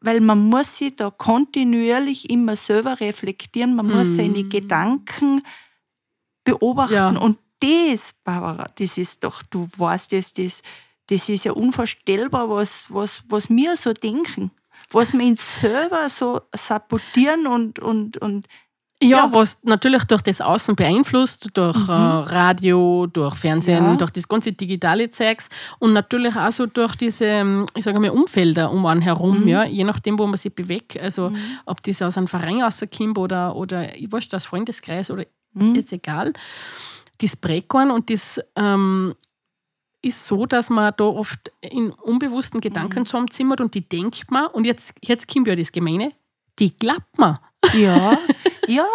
weil 0.00 0.20
man 0.20 0.38
muss 0.38 0.78
sich 0.78 0.96
da 0.96 1.10
kontinuierlich 1.10 2.30
immer 2.30 2.56
selber 2.56 3.00
reflektieren, 3.00 3.74
man 3.74 3.86
muss 3.86 4.08
Mhm. 4.08 4.16
seine 4.16 4.44
Gedanken 4.44 5.42
beobachten. 6.44 6.94
Ja. 6.94 7.08
Und 7.18 7.38
das, 7.60 8.14
Barbara, 8.24 8.70
das 8.76 8.96
ist 8.96 9.22
doch, 9.24 9.42
du 9.42 9.68
weißt 9.76 10.12
das, 10.12 10.32
das, 10.32 10.62
das 11.08 11.28
ist 11.28 11.44
ja 11.44 11.52
unvorstellbar, 11.52 12.48
was, 12.48 12.84
was, 12.88 13.22
was 13.28 13.50
wir 13.50 13.76
so 13.76 13.92
denken. 13.92 14.50
Was 14.92 15.12
wir 15.12 15.24
uns 15.24 15.60
selber 15.60 16.08
so 16.08 16.40
sabotieren 16.56 17.46
und, 17.46 17.78
und, 17.78 18.16
und 18.18 18.48
Ja, 19.02 19.08
Ja. 19.24 19.32
was 19.32 19.64
natürlich 19.64 20.04
durch 20.04 20.20
das 20.22 20.42
Außen 20.42 20.76
beeinflusst, 20.76 21.48
durch 21.54 21.88
äh, 21.88 21.92
Radio, 21.92 23.06
durch 23.06 23.34
Fernsehen, 23.34 23.84
Ja. 23.84 23.94
durch 23.96 24.10
das 24.10 24.28
ganze 24.28 24.52
digitale 24.52 25.08
Zeugs 25.08 25.48
und 25.78 25.94
natürlich 25.94 26.36
auch 26.36 26.52
so 26.52 26.66
durch 26.66 26.96
diese, 26.96 27.24
ähm, 27.24 27.64
ich 27.74 27.84
sage 27.84 27.98
mal, 27.98 28.10
Umfelder 28.10 28.70
um 28.70 28.84
einen 28.84 29.00
herum, 29.00 29.48
ja, 29.48 29.64
je 29.64 29.84
nachdem, 29.84 30.18
wo 30.18 30.26
man 30.26 30.36
sich 30.36 30.54
bewegt. 30.54 30.98
Also 31.00 31.32
ob 31.64 31.82
das 31.82 32.02
aus 32.02 32.18
einem 32.18 32.28
Verein 32.28 32.60
rauskommt 32.60 33.16
oder, 33.16 33.56
oder 33.56 33.96
ich 33.96 34.12
weiß, 34.12 34.34
aus 34.34 34.44
Freundeskreis 34.44 35.10
oder 35.10 35.24
ist 35.74 35.92
egal. 35.92 36.34
Das 37.18 37.36
prägt 37.36 37.74
einen 37.74 37.90
und 37.92 38.10
das 38.10 38.38
ähm, 38.54 39.14
ist 40.02 40.26
so, 40.26 40.44
dass 40.46 40.68
man 40.70 40.92
da 40.96 41.04
oft 41.04 41.50
in 41.60 41.90
unbewussten 41.90 42.60
Gedanken 42.60 43.04
zusammenzimmert 43.06 43.60
und 43.62 43.74
die 43.74 43.86
denkt 43.88 44.30
man, 44.30 44.46
und 44.48 44.64
jetzt, 44.64 44.94
jetzt 45.02 45.26
kommt 45.32 45.46
ja 45.48 45.56
das 45.56 45.72
Gemeine, 45.72 46.12
die 46.58 46.74
glaubt 46.76 47.18
man. 47.18 47.38
Ja, 47.74 48.18
ja, 48.66 48.86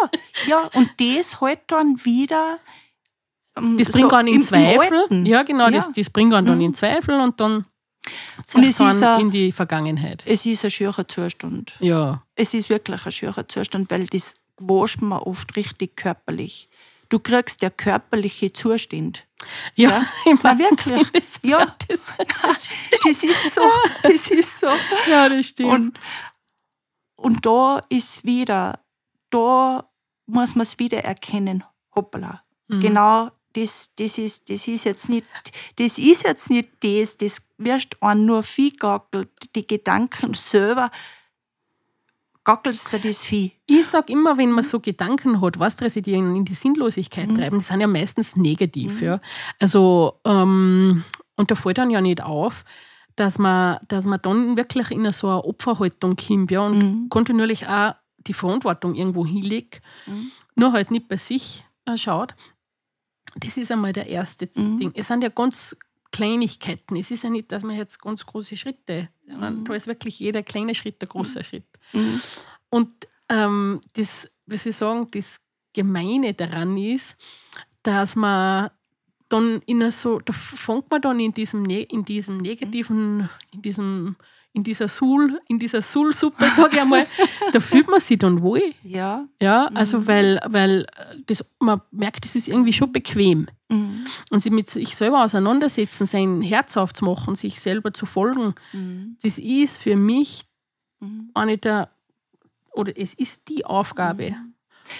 ja, 0.46 0.70
und 0.74 0.90
das 0.98 1.40
halt 1.40 1.60
dann 1.68 2.04
wieder. 2.04 2.58
ähm, 3.56 3.76
Das 3.78 3.88
bringt 3.90 4.10
so 4.10 4.16
einen 4.16 4.28
in 4.28 4.42
Zweifel. 4.42 4.98
Alten. 4.98 5.26
ja, 5.26 5.42
genau, 5.42 5.70
Das, 5.70 5.86
Ja. 5.86 5.92
das 5.96 6.10
bringt 6.10 6.34
einen 6.34 6.46
dann 6.46 6.58
Mhm. 6.58 6.64
in 6.64 6.74
Zweifel 6.74 7.20
und 7.20 7.40
dann 7.40 7.64
Und 8.54 8.64
es 8.64 8.78
ist 8.80 9.02
in 9.20 9.30
die 9.30 9.50
Vergangenheit. 9.52 10.22
Es 10.26 10.46
ist 10.46 10.64
ein 10.64 10.70
schierer 10.70 11.06
Zustand. 11.08 11.74
Ja. 11.80 12.22
Es 12.34 12.54
ist 12.54 12.70
wirklich 12.70 13.04
ein 13.04 13.12
schierer 13.12 13.48
Zustand, 13.48 13.90
weil 13.90 14.06
das 14.06 14.34
gewascht 14.56 15.00
man 15.00 15.18
oft 15.18 15.56
richtig 15.56 15.96
körperlich. 15.96 16.68
Du 17.08 17.18
kriegst 17.18 17.62
der 17.62 17.70
körperliche 17.70 18.52
Zustand. 18.52 19.24
Ja, 19.74 19.90
Ja. 19.90 20.06
im 20.30 20.38
Na, 20.42 20.58
wirklich. 20.58 21.38
Ja. 21.42 21.74
Das 21.88 23.22
ist 23.22 23.54
so, 23.54 23.62
das 24.02 24.30
ist 24.30 24.60
so. 24.60 24.66
ja, 25.08 25.28
das 25.28 25.46
stimmt. 25.46 25.70
Und, 25.70 25.98
und 27.16 27.44
da 27.44 27.80
ist 27.88 28.24
wieder, 28.24 28.80
da 29.30 29.88
muss 30.26 30.54
man 30.54 30.62
es 30.62 30.78
wieder 30.78 31.04
erkennen. 31.04 31.64
Hoppala. 31.94 32.42
Mhm. 32.68 32.80
Genau, 32.80 33.30
das, 33.54 33.90
das, 33.96 34.18
ist, 34.18 34.50
das 34.50 34.68
ist 34.68 34.84
jetzt 34.84 35.08
nicht, 35.08 35.26
das 35.76 35.98
ist 35.98 36.24
jetzt 36.24 36.50
nicht 36.50 36.68
das, 36.80 37.16
das 37.16 37.42
wirst 37.58 38.02
an 38.02 38.26
nur 38.26 38.42
Vieh 38.42 38.70
gackelt, 38.70 39.30
die 39.54 39.66
Gedanken 39.66 40.34
selber 40.34 40.90
gackelst 42.44 42.92
du 42.92 43.00
das 43.00 43.24
Vieh. 43.24 43.52
Ich 43.66 43.86
sage 43.86 44.12
immer, 44.12 44.38
wenn 44.38 44.52
man 44.52 44.62
so 44.62 44.78
Gedanken 44.78 45.40
hat, 45.40 45.58
was 45.58 45.80
residieren 45.82 46.36
in 46.36 46.44
die 46.44 46.54
Sinnlosigkeit 46.54 47.34
treiben, 47.34 47.58
die 47.58 47.64
sind 47.64 47.80
ja 47.80 47.88
meistens 47.88 48.36
negativ. 48.36 49.00
Ja. 49.02 49.20
Also, 49.60 50.20
ähm, 50.24 51.02
und 51.34 51.50
da 51.50 51.54
fällt 51.56 51.78
dann 51.78 51.90
ja 51.90 52.00
nicht 52.00 52.22
auf, 52.22 52.64
dass 53.16 53.38
man, 53.38 53.78
dass 53.88 54.04
man 54.04 54.20
dann 54.22 54.56
wirklich 54.56 54.90
in 54.90 55.10
so 55.12 55.28
eine 55.28 55.44
Opferhaltung 55.44 56.16
kommt 56.16 56.50
ja, 56.50 56.60
und 56.60 56.78
Mhm. 56.78 57.08
kontinuierlich 57.08 57.66
auch 57.66 57.94
die 58.26 58.34
Verantwortung 58.34 58.94
irgendwo 58.94 59.24
hinlegt, 59.26 59.80
Mhm. 60.06 60.30
nur 60.54 60.72
halt 60.72 60.90
nicht 60.90 61.08
bei 61.08 61.16
sich 61.16 61.64
äh, 61.86 61.96
schaut. 61.96 62.34
Das 63.36 63.56
ist 63.56 63.70
einmal 63.70 63.92
der 63.92 64.06
erste 64.08 64.48
Mhm. 64.60 64.76
Ding. 64.76 64.92
Es 64.94 65.08
sind 65.08 65.22
ja 65.22 65.28
ganz 65.28 65.76
Kleinigkeiten. 66.12 66.96
Es 66.96 67.10
ist 67.10 67.24
ja 67.24 67.30
nicht, 67.30 67.52
dass 67.52 67.62
man 67.62 67.76
jetzt 67.76 68.00
ganz 68.00 68.24
große 68.24 68.56
Schritte, 68.56 69.08
sondern 69.28 69.64
da 69.64 69.74
ist 69.74 69.86
wirklich 69.86 70.18
jeder 70.18 70.42
kleine 70.42 70.74
Schritt 70.74 71.00
der 71.02 71.08
große 71.08 71.44
Schritt. 71.44 71.66
Mhm. 71.92 72.20
Und 72.70 72.90
ähm, 73.28 73.80
das, 73.94 74.30
wie 74.46 74.56
Sie 74.56 74.72
sagen, 74.72 75.06
das 75.12 75.40
Gemeine 75.74 76.32
daran 76.34 76.76
ist, 76.78 77.16
dass 77.82 78.16
man 78.16 78.70
dann 79.28 79.60
in 79.66 79.90
so, 79.90 80.20
da 80.20 80.32
fängt 80.32 80.90
man 80.90 81.00
dann 81.00 81.20
in 81.20 81.32
diesem, 81.32 81.62
ne 81.62 81.82
in 81.82 82.04
diesem 82.04 82.36
negativen, 82.38 83.28
in 83.52 83.62
diesem, 83.62 84.16
in 84.52 84.62
dieser 84.62 84.88
Sul, 84.88 85.38
in 85.48 85.58
dieser 85.58 85.82
Sul-Suppe, 85.82 86.48
sage 86.48 86.76
ich 86.76 86.80
einmal, 86.80 87.06
da 87.52 87.60
fühlt 87.60 87.88
man 87.88 88.00
sich 88.00 88.18
dann 88.18 88.40
wohl. 88.40 88.62
Ja. 88.82 89.26
Ja, 89.42 89.66
also 89.74 90.06
weil, 90.06 90.40
weil 90.46 90.86
das, 91.26 91.44
man 91.58 91.80
merkt, 91.90 92.24
das 92.24 92.36
ist 92.36 92.48
irgendwie 92.48 92.72
schon 92.72 92.92
bequem. 92.92 93.48
Mhm. 93.68 94.06
Und 94.30 94.40
sich 94.40 94.52
mit 94.52 94.70
sich 94.70 94.96
selber 94.96 95.24
auseinandersetzen, 95.24 96.06
sein 96.06 96.40
Herz 96.40 96.76
aufzumachen, 96.76 97.34
sich 97.34 97.60
selber 97.60 97.92
zu 97.92 98.06
folgen, 98.06 98.54
Mhm. 98.72 99.16
das 99.22 99.38
ist 99.38 99.78
für 99.82 99.96
mich 99.96 100.44
Mhm. 101.00 101.30
eine 101.34 101.58
der, 101.58 101.90
oder 102.72 102.92
es 102.96 103.12
ist 103.12 103.48
die 103.50 103.66
Aufgabe. 103.66 104.34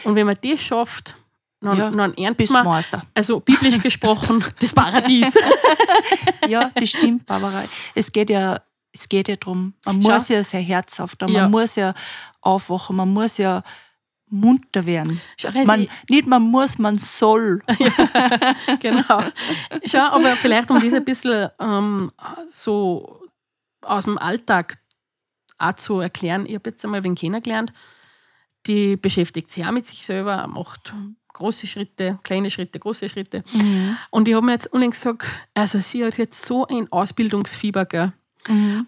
Und 0.05 0.15
wenn 0.17 0.27
man 0.27 0.37
das 0.43 0.61
schafft, 0.61 1.17
dann, 1.61 1.79
Ja, 1.79 1.91
dann 1.91 2.15
erntet 2.15 2.37
Bist 2.37 2.53
Meister. 2.53 3.03
also 3.15 3.41
biblisch 3.41 3.81
gesprochen, 3.81 4.45
das 4.61 4.73
Paradies. 4.73 5.35
Ja, 6.49 6.71
das 6.75 6.91
stimmt, 6.91 7.27
Barbara. 7.27 7.65
Es 7.95 8.13
geht 8.13 8.31
ja, 8.31 8.61
es 8.93 9.09
geht 9.09 9.27
ja 9.29 9.35
darum, 9.37 9.75
man 9.85 10.01
Schau. 10.03 10.11
muss 10.11 10.29
ja 10.29 10.45
sein 10.45 10.63
Herz 10.65 11.01
auftauen, 11.01 11.33
Ja. 11.33 11.43
man 11.43 11.51
muss 11.51 11.75
ja 11.77 11.93
aufwachen, 12.41 12.95
man 12.97 13.13
muss 13.13 13.37
ja 13.39 13.63
munter 14.29 14.85
werden. 14.87 15.21
Schau, 15.39 15.51
Man, 15.65 15.83
ich- 15.83 15.91
nicht 16.09 16.27
man 16.29 16.43
muss, 16.43 16.79
man 16.79 16.97
soll. 16.97 17.63
genau. 18.81 19.23
Schau, 19.87 19.99
aber 20.13 20.37
vielleicht 20.37 20.71
um 20.71 20.81
das 20.81 20.93
ein 20.95 21.05
bisschen 21.05 21.49
ähm, 21.61 22.11
so 22.49 23.23
aus 23.83 24.05
dem 24.05 24.19
Alltag 24.19 24.79
auch 25.59 25.73
zu 25.75 26.01
erklären. 26.01 26.45
Ich 26.47 26.55
habe 26.55 26.71
jetzt 26.71 26.85
einmal 26.85 27.03
wen 27.05 27.15
kennengelernt, 27.15 27.73
die 28.67 28.97
beschäftigt 28.97 29.49
sich 29.51 29.65
auch 29.67 29.71
mit 29.73 29.87
sich 29.87 30.05
selber, 30.05 30.47
macht 30.49 30.93
große 31.37 31.67
Schritte, 31.67 32.19
kleine 32.23 32.51
Schritte, 32.51 32.79
große 32.79 33.09
Schritte. 33.09 33.45
Und 34.11 34.27
ich 34.29 34.35
habe 34.35 34.47
mir 34.47 34.53
jetzt 34.53 34.73
unlängst 34.73 35.03
gesagt, 35.03 35.27
also 35.55 35.79
sie 35.79 36.05
hat 36.05 36.19
jetzt 36.19 36.45
so 36.45 36.67
ein 36.67 36.91
Ausbildungsfieber, 36.91 37.85
gell? 37.85 38.13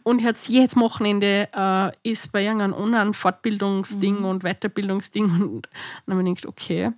Und 0.05 0.23
jetzt 0.23 0.49
jedes 0.49 0.77
Wochenende 0.77 1.49
äh, 1.53 1.91
ist 2.09 2.33
bei 2.33 2.45
irgendeinem 2.45 2.75
anderen 2.75 3.15
Fortbildungsding 3.15 4.19
und 4.19 4.45
Weiterbildungsding. 4.45 5.25
Und 5.41 5.69
dann 6.07 6.19
habe 6.19 6.29
ich 6.29 6.37
gedacht, 6.37 6.47
okay. 6.47 6.93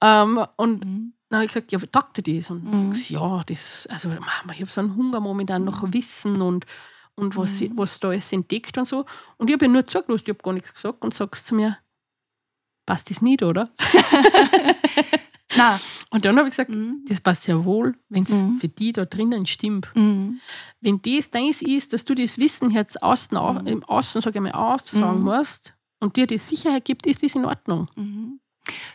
Ähm, 0.00 0.44
und 0.56 0.84
dann 1.30 1.38
habe 1.38 1.44
ich 1.46 1.52
gesagt, 1.52 1.72
ja, 1.72 1.78
taugt 1.90 2.18
dir 2.18 2.36
das? 2.36 2.50
Und 2.50 2.64
mhm. 2.64 2.92
sagst, 2.92 3.10
ja, 3.10 3.42
das, 3.46 3.86
also 3.86 4.10
ich 4.10 4.60
habe 4.60 4.70
so 4.70 4.80
einen 4.80 4.94
Hunger 4.96 5.20
momentan 5.20 5.64
nach 5.64 5.82
Wissen 5.92 6.42
und, 6.42 6.66
und 7.14 7.36
was, 7.36 7.60
mhm. 7.60 7.72
was 7.76 7.98
da 8.00 8.12
ist 8.12 8.32
entdeckt 8.32 8.76
und 8.76 8.86
so. 8.86 9.06
Und 9.38 9.48
ich 9.48 9.54
habe 9.54 9.64
ihr 9.64 9.70
nur 9.70 9.86
zugelassen, 9.86 10.24
ich 10.24 10.28
habe 10.28 10.42
gar 10.42 10.52
nichts 10.52 10.74
gesagt 10.74 11.02
und 11.02 11.14
sagst 11.14 11.46
zu 11.46 11.54
mir, 11.54 11.78
passt 12.86 13.10
das 13.10 13.22
nicht, 13.22 13.42
oder? 13.42 13.70
Nein. 15.56 15.78
Und 16.10 16.24
dann 16.24 16.36
habe 16.36 16.48
ich 16.48 16.52
gesagt, 16.52 16.70
Mhm. 16.70 17.04
das 17.08 17.20
passt 17.20 17.46
ja 17.48 17.64
wohl, 17.64 17.94
wenn 18.08 18.22
es 18.24 18.30
Mhm. 18.30 18.58
für 18.58 18.68
die 18.68 18.92
da 18.92 19.04
drinnen 19.04 19.46
stimmt. 19.46 19.88
Mhm. 19.94 20.40
Wenn 20.80 21.00
das 21.02 21.30
deins 21.30 21.60
ist, 21.62 21.92
dass 21.92 22.04
du 22.04 22.14
das 22.14 22.38
Wissen 22.38 22.70
jetzt 22.70 23.02
außen, 23.02 23.36
au- 23.36 23.58
im 23.64 23.82
Außen, 23.84 24.20
sage 24.20 24.38
ich 24.38 24.42
mal, 24.42 24.52
aufsagen 24.52 25.18
Mhm. 25.18 25.24
musst 25.24 25.74
und 26.00 26.16
dir 26.16 26.26
die 26.26 26.38
Sicherheit 26.38 26.84
gibt, 26.84 27.06
ist 27.06 27.22
das 27.22 27.34
in 27.34 27.44
Ordnung. 27.44 27.88
Mhm. 27.96 28.40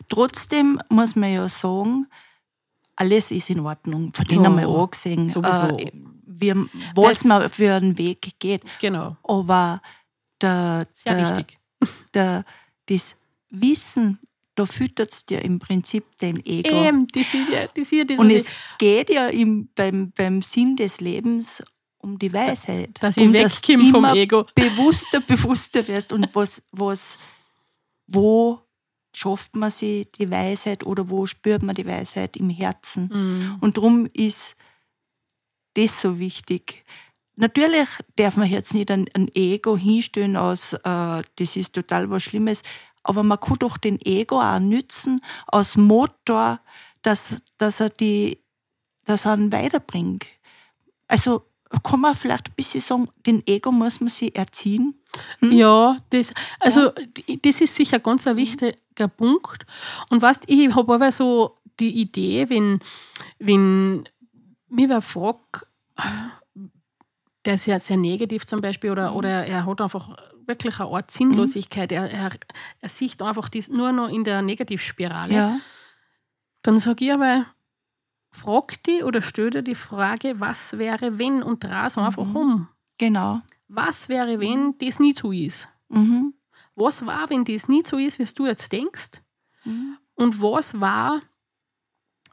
Trotzdem 0.10 0.80
muss 0.90 1.16
man 1.16 1.32
ja 1.34 1.48
sagen, 1.50 2.08
alles 2.96 3.32
ist 3.32 3.50
in 3.50 3.60
Ordnung, 3.62 4.12
von 4.14 4.26
denen 4.26 4.44
Ja, 4.44 4.58
wir 4.58 4.68
angesehen, 4.68 5.30
äh, 5.30 5.92
wie, 6.26 6.54
was 6.96 7.24
man 7.24 7.50
für 7.50 7.74
einen 7.76 7.98
Weg 7.98 8.34
geht. 8.40 8.64
Genau, 8.80 9.16
Aber 9.24 9.82
der, 10.42 10.88
sehr 10.94 11.16
der, 11.16 11.30
wichtig. 11.30 11.60
der, 12.14 12.46
das 12.88 13.16
Wissen, 13.50 14.20
da 14.56 14.66
füttert 14.66 15.12
es 15.12 15.26
dir 15.26 15.42
im 15.42 15.60
Prinzip 15.60 16.06
dein 16.20 16.46
Ego. 16.46 16.70
Ähm, 16.70 17.08
das 17.14 17.34
ist 17.34 17.50
ja 17.50 17.68
das, 17.68 17.78
ist 17.78 17.92
ja 17.92 18.04
das 18.04 18.20
Und 18.20 18.30
es 18.30 18.48
geht 18.78 19.10
ja 19.10 19.28
im, 19.28 19.70
beim, 19.74 20.12
beim 20.12 20.42
Sinn 20.42 20.76
des 20.76 21.00
Lebens 21.00 21.64
um 22.00 22.20
die 22.20 22.34
Weisheit. 22.34 22.98
dass 23.02 23.18
ich 23.18 23.24
um 23.24 23.34
wegkomme 23.34 23.92
vom 23.92 24.06
Ego. 24.06 24.46
bewusster, 24.56 25.22
bewusster 25.22 25.88
wirst 25.88 26.14
und 26.14 26.34
was, 26.34 26.64
was, 26.72 27.18
wo 28.08 28.62
schafft 29.14 29.56
man 29.56 29.72
sie 29.72 30.08
die 30.16 30.30
Weisheit 30.30 30.86
oder 30.86 31.10
wo 31.10 31.26
spürt 31.26 31.64
man 31.64 31.76
die 31.76 31.86
Weisheit 31.86 32.38
im 32.38 32.50
Herzen. 32.50 33.10
Mhm. 33.12 33.58
Und 33.62 33.78
darum 33.78 34.08
ist 34.14 34.56
das 35.76 36.02
so 36.02 36.20
wichtig. 36.20 36.84
Natürlich 37.36 37.88
darf 38.18 38.36
man 38.36 38.50
jetzt 38.50 38.74
nicht 38.74 38.92
ein, 38.92 39.06
ein 39.14 39.30
Ego 39.34 39.78
hinstellen 39.78 40.36
aus, 40.36 40.74
äh, 40.74 41.22
das 41.38 41.56
ist 41.56 41.74
total 41.74 42.10
was 42.10 42.24
Schlimmes, 42.24 42.64
aber 43.04 43.24
man 43.24 43.40
kann 43.40 43.58
doch 43.60 43.78
den 43.78 44.00
Ego 44.02 44.42
auch 44.42 44.60
nützen 44.60 45.20
als 45.48 45.78
Motor, 45.78 46.60
dass, 47.02 47.42
dass, 47.58 47.80
er, 47.80 47.90
die, 47.90 48.44
dass 49.06 49.26
er 49.26 49.36
ihn 49.38 49.52
weiterbringt. 49.52 50.26
Also 51.08 51.46
kann 51.84 52.02
man 52.02 52.16
vielleicht 52.16 52.50
ein 52.50 52.56
bisschen 52.56 52.82
sagen, 52.82 53.10
den 53.26 53.46
Ego 53.48 53.72
muss 53.72 54.00
man 54.02 54.10
sich 54.10 54.36
erziehen. 54.36 55.00
Hm? 55.40 55.52
Ja, 55.52 55.98
das, 56.10 56.34
also 56.60 56.90
d- 56.90 57.40
das 57.42 57.62
ist 57.62 57.76
sicher 57.76 58.00
ganz 58.00 58.26
ein 58.28 58.36
wichtiger 58.38 59.08
Punkt. 59.08 59.66
Und 60.10 60.22
weißt, 60.22 60.44
ich 60.48 60.74
habe 60.76 60.94
aber 60.94 61.12
so 61.12 61.56
die 61.80 62.02
Idee, 62.02 62.50
wenn, 62.50 62.80
wenn 63.38 64.04
mir 64.68 64.90
wer 64.90 65.02
fragt, 65.02 65.68
der 67.46 67.54
ist 67.54 67.66
ja 67.68 67.80
sehr 67.80 67.98
negativ 67.98 68.46
zum 68.46 68.62
Beispiel 68.62 68.92
oder, 68.92 69.16
oder 69.16 69.46
er 69.46 69.66
hat 69.66 69.82
einfach 69.82 70.16
wirklich 70.50 70.80
eine 70.82 70.90
Art 70.90 71.10
Sinnlosigkeit, 71.12 71.92
er, 71.94 72.12
er, 72.12 72.32
er 72.82 72.90
sieht 72.90 73.22
einfach 73.22 73.48
das 73.48 73.70
nur 73.70 73.92
noch 73.94 74.10
in 74.10 74.24
der 74.26 74.42
Negativspirale, 74.42 75.34
Ja. 75.34 75.60
dann 76.64 76.78
sage 76.78 77.06
ich 77.06 77.14
aber, 77.14 77.46
frag 78.32 78.84
die 78.84 79.04
oder 79.04 79.22
stell 79.22 79.50
dir 79.52 79.62
die 79.62 79.76
Frage, 79.76 80.40
was 80.42 80.78
wäre, 80.78 81.18
wenn 81.18 81.42
und 81.42 81.64
dreh 81.64 81.90
so 81.90 82.02
einfach 82.02 82.24
um. 82.36 82.68
Genau. 82.98 83.42
Was 83.70 84.10
wäre, 84.10 84.40
wenn 84.40 84.78
das 84.80 85.00
nie 85.00 85.14
so 85.16 85.32
ist? 85.32 85.70
Mhm. 85.88 86.34
Was 86.76 87.06
war, 87.06 87.30
wenn 87.30 87.46
das 87.46 87.68
nicht 87.70 87.88
so 87.88 87.98
ist, 87.98 88.20
wie 88.20 88.26
du 88.26 88.46
jetzt 88.46 88.72
denkst? 88.72 89.22
Mhm. 89.64 89.98
Und 90.16 90.42
was 90.42 90.80
war, 90.82 91.22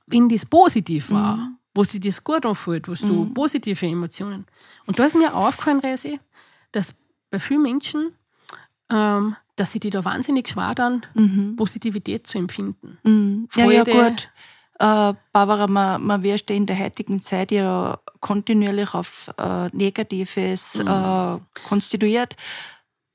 wenn 0.07 0.29
das 0.29 0.45
positiv 0.47 1.11
war? 1.11 1.37
Mhm. 1.37 1.59
Wo 1.75 1.85
sich 1.85 2.01
das 2.01 2.25
gut 2.25 2.47
anfühlt, 2.47 2.89
was 2.89 3.01
du 3.01 3.25
Mhm. 3.25 3.35
positive 3.35 3.87
Emotionen. 3.87 4.47
Und 4.87 4.99
da 4.99 5.05
ist 5.05 5.15
mir 5.17 5.35
aufgefallen, 5.35 5.81
Resi, 5.81 6.19
dass 6.73 6.95
bei 7.37 7.41
vielen 7.41 7.63
Menschen, 7.63 8.13
ähm, 8.91 9.37
dass 9.57 9.73
sie 9.73 9.81
die 9.81 9.91
da 9.91 10.05
wahnsinnig 10.05 10.49
schwer 10.49 10.75
dann, 10.75 11.05
Mhm. 11.15 11.57
Positivität 11.57 12.27
zu 12.27 12.39
empfinden. 12.39 12.99
Mhm. 13.05 13.49
Ja, 13.57 13.71
ja, 13.71 13.85
gut. 13.85 14.31
Äh, 14.79 15.15
Barbara, 15.33 15.67
man, 15.67 16.03
man 16.05 16.23
wird 16.23 16.51
in 16.51 16.67
der 16.67 16.79
heutigen 16.79 17.21
Zeit 17.21 17.51
ja 17.51 17.99
kontinuierlich 18.21 18.95
auf 18.95 19.31
äh, 19.39 19.69
Negatives 19.77 20.77
Mhm. 20.77 20.89
äh, 20.89 21.39
konstituiert. 21.69 22.37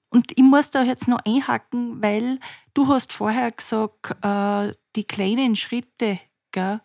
Und 0.09 0.31
ich 0.35 0.43
muss 0.43 0.71
da 0.71 0.83
jetzt 0.83 1.07
noch 1.07 1.19
einhaken, 1.25 2.01
weil 2.01 2.39
du 2.73 2.87
hast 2.87 3.13
vorher 3.13 3.51
gesagt, 3.51 4.11
äh, 4.23 4.73
die 4.95 5.03
kleinen 5.05 5.55
Schritte. 5.55 6.19
Gell? 6.51 6.81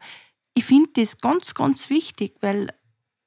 Ich 0.54 0.64
finde 0.64 0.90
das 0.94 1.18
ganz, 1.18 1.54
ganz 1.54 1.90
wichtig, 1.90 2.36
weil 2.40 2.68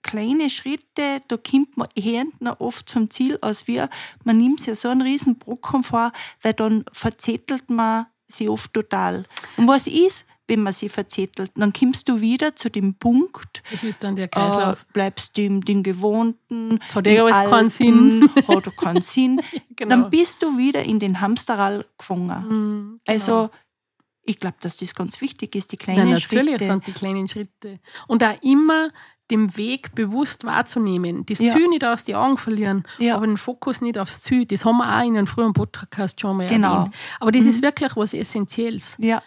kleine 0.03 0.49
Schritte, 0.49 1.21
da 1.27 1.37
kommt 1.37 1.77
man 1.77 1.87
hinten 1.97 2.47
oft 2.47 2.87
zum 2.89 3.09
Ziel 3.09 3.37
aus 3.41 3.67
wie, 3.67 3.83
man 4.23 4.37
nimmt 4.37 4.59
sich 4.59 4.67
ja 4.67 4.75
so 4.75 4.87
einen 4.89 5.01
riesen 5.01 5.37
Brocken 5.37 5.83
vor, 5.83 6.11
weil 6.41 6.53
dann 6.53 6.85
verzettelt 6.91 7.69
man 7.69 8.05
sie 8.27 8.47
oft 8.49 8.73
total. 8.73 9.25
Und 9.57 9.67
was 9.67 9.87
ist, 9.87 10.25
wenn 10.47 10.63
man 10.63 10.73
sie 10.73 10.89
verzettelt? 10.89 11.51
Dann 11.55 11.73
kommst 11.73 12.09
du 12.09 12.21
wieder 12.21 12.55
zu 12.55 12.69
dem 12.69 12.95
Punkt, 12.95 13.61
Das 13.71 13.83
ist 13.83 14.03
dann 14.03 14.15
der 14.15 14.25
äh, 14.25 14.29
Kreislauf. 14.29 14.85
bleibst 14.93 15.37
du 15.37 15.41
im, 15.43 15.61
dem 15.61 15.83
Gewohnten, 15.83 16.79
Das 16.79 16.95
hat 16.95 17.05
im 17.07 17.21
alles 17.23 17.49
keinen 17.49 17.69
Sinn. 17.69 18.29
hat 18.47 18.77
keinen 18.77 19.01
Sinn. 19.03 19.41
genau. 19.75 19.89
Dann 20.01 20.09
bist 20.09 20.41
du 20.41 20.57
wieder 20.57 20.83
in 20.83 20.99
den 20.99 21.21
Hamsterrad 21.21 21.85
gefangen. 21.97 22.47
Mhm, 22.47 22.99
genau. 23.05 23.13
Also, 23.13 23.49
ich 24.23 24.39
glaube, 24.39 24.57
dass 24.61 24.77
das 24.77 24.93
ganz 24.95 25.21
wichtig 25.21 25.55
ist, 25.55 25.71
die 25.71 25.75
Ja, 25.77 25.83
kleinen 25.83 26.09
natürlich 26.11 26.49
Schritte. 26.57 26.65
sind 26.65 26.87
die 26.87 26.93
kleinen 26.93 27.27
Schritte. 27.27 27.79
Und 28.07 28.23
auch 28.23 28.41
immer 28.43 28.89
den 29.31 29.55
Weg 29.57 29.93
bewusst 29.95 30.43
wahrzunehmen. 30.45 31.25
Das 31.25 31.39
Ja. 31.39 31.53
Ziel 31.53 31.67
nicht 31.69 31.83
aus 31.85 32.03
die 32.05 32.15
Augen 32.15 32.37
verlieren, 32.37 32.83
Ja. 32.97 33.15
aber 33.15 33.27
den 33.27 33.37
Fokus 33.37 33.81
nicht 33.81 33.97
aufs 33.97 34.21
Ziel. 34.21 34.45
Das 34.45 34.65
haben 34.65 34.77
wir 34.77 34.85
auch 34.97 35.03
in 35.05 35.15
einem 35.17 35.27
früheren 35.27 35.53
Podcast 35.53 36.19
schon 36.19 36.37
mal 36.37 36.47
Genau. 36.47 36.79
erwähnt. 36.79 36.95
Aber 37.19 37.31
das 37.31 37.43
Mhm. 37.43 37.49
ist 37.49 37.61
wirklich 37.61 37.95
was 37.95 38.13
Essentielles. 38.13 38.95
ja. 38.99 39.21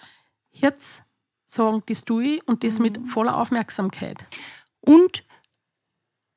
Jetzt 0.54 1.04
sagen, 1.44 1.82
das 1.86 2.04
tue 2.04 2.24
ich 2.24 2.48
und 2.48 2.62
das 2.64 2.78
Mhm. 2.78 2.82
mit 2.82 3.08
voller 3.08 3.36
Aufmerksamkeit. 3.38 4.26
Und 4.80 5.24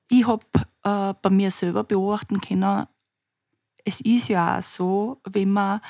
ich 0.09 0.25
habe 0.27 0.45
äh, 0.83 1.13
bei 1.21 1.29
mir 1.31 1.49
selber 1.51 1.83
beobachten 1.83 2.39
können, 2.39 2.85
es 3.83 4.01
ist 4.01 4.27
ja 4.29 4.59
auch 4.59 4.63
so, 4.63 5.19
wenn 5.27 5.51
man 5.51 5.81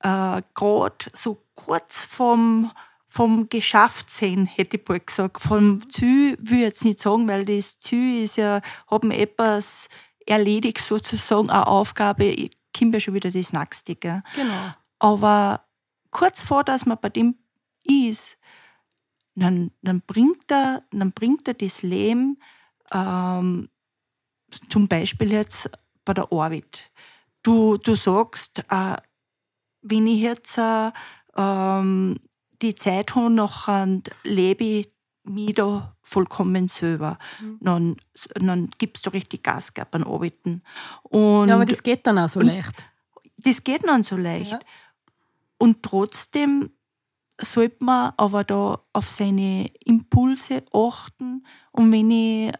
äh, 0.00 0.42
gerade 0.54 1.06
so 1.14 1.42
kurz 1.54 2.04
vom, 2.04 2.70
vom 3.14 3.48
geschafft 3.48 4.10
hätte 4.20 4.76
ich 4.76 4.84
bald 4.84 5.06
gesagt, 5.06 5.40
vom 5.40 5.88
Ziel 5.88 6.36
will 6.40 6.58
ich 6.58 6.64
jetzt 6.64 6.84
nicht 6.84 6.98
sagen, 6.98 7.28
weil 7.28 7.44
das 7.44 7.78
Ziel 7.78 8.24
ist 8.24 8.36
ja, 8.36 8.60
haben 8.90 9.12
etwas 9.12 9.88
erledigt 10.26 10.80
sozusagen, 10.80 11.48
eine 11.48 11.68
Aufgabe, 11.68 12.24
ich 12.24 12.58
komme 12.76 12.94
ja 12.94 13.00
schon 13.00 13.14
wieder 13.14 13.30
das 13.30 13.52
Nächste. 13.52 13.94
Gell? 13.94 14.20
Genau. 14.34 14.72
Aber 14.98 15.64
kurz 16.10 16.42
vor, 16.42 16.64
dass 16.64 16.86
man 16.86 16.98
bei 17.00 17.08
dem 17.08 17.36
ist, 17.84 18.36
dann, 19.36 19.70
dann, 19.80 20.00
bringt, 20.00 20.50
er, 20.50 20.82
dann 20.90 21.12
bringt 21.12 21.46
er 21.46 21.54
das 21.54 21.82
Leben 21.82 22.40
ähm, 22.92 23.68
zum 24.68 24.88
Beispiel 24.88 25.30
jetzt 25.30 25.70
bei 26.04 26.14
der 26.14 26.32
Arbeit. 26.32 26.90
Du, 27.44 27.76
du 27.76 27.94
sagst, 27.94 28.64
äh, 28.70 28.96
wenn 29.82 30.08
ich 30.08 30.20
jetzt 30.20 30.58
äh, 30.58 30.90
ähm, 31.36 32.18
die 32.62 32.74
Zeit 32.74 33.14
habe, 33.14 33.30
nachher 33.30 34.00
lebe 34.24 34.64
ich 34.64 34.90
mich 35.24 35.54
da 35.54 35.96
vollkommen 36.02 36.68
selber. 36.68 37.18
Mhm. 37.40 37.58
Dann, 37.60 37.96
dann 38.34 38.70
gibst 38.78 39.06
du 39.06 39.10
richtig 39.10 39.42
Gas 39.42 39.72
gell, 39.72 39.86
beim 39.90 40.04
Arbeiten. 40.04 40.62
Und 41.02 41.48
Ja, 41.48 41.54
aber 41.54 41.64
das 41.64 41.82
geht 41.82 42.06
dann 42.06 42.18
auch 42.18 42.28
so 42.28 42.40
leicht. 42.40 42.88
das 43.38 43.64
geht 43.64 43.84
dann 43.88 44.02
so 44.02 44.16
leicht. 44.16 44.52
Ja. 44.52 44.58
Und 45.58 45.82
trotzdem 45.82 46.70
sollte 47.40 47.84
man 47.84 48.12
aber 48.16 48.44
da 48.44 48.80
auf 48.92 49.10
seine 49.10 49.70
Impulse 49.84 50.62
achten. 50.72 51.46
Und 51.72 51.90
wenn 51.90 52.10
ich, 52.10 52.52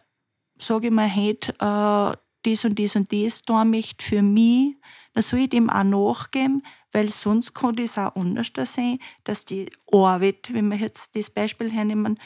sage 0.59 0.87
ich 0.87 0.93
mal, 0.93 1.13
heute 1.13 1.51
äh, 1.59 2.17
das 2.43 2.65
und 2.65 2.79
das 2.79 2.95
und 2.95 3.11
das 3.11 3.43
da 3.43 3.63
möchte 3.63 4.03
für 4.03 4.21
mich, 4.21 4.75
dann 5.15 5.23
soll 5.23 5.39
ich 5.39 5.49
dem 5.49 5.69
auch 5.69 5.83
nachgeben, 5.83 6.61
weil 6.91 7.11
sonst 7.11 7.53
kann 7.55 7.75
das 7.77 7.97
auch 7.97 8.15
anders 8.15 8.51
sein, 8.73 8.99
dass 9.23 9.45
die 9.45 9.71
Arbeit, 9.91 10.53
wenn 10.53 10.67
wir 10.69 10.77
jetzt 10.77 11.15
das 11.15 11.29
Beispiel 11.29 11.71
hernehmen, 11.71 12.19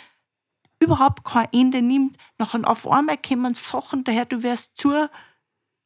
überhaupt 0.81 1.23
kein 1.23 1.47
Ende 1.53 1.81
nimmt. 1.81 2.17
Nachher 2.37 2.67
auf 2.67 2.87
einmal 2.87 3.17
kommen 3.17 3.53
Sachen 3.53 4.03
daher, 4.03 4.25
du 4.25 4.41
wirst 4.43 4.71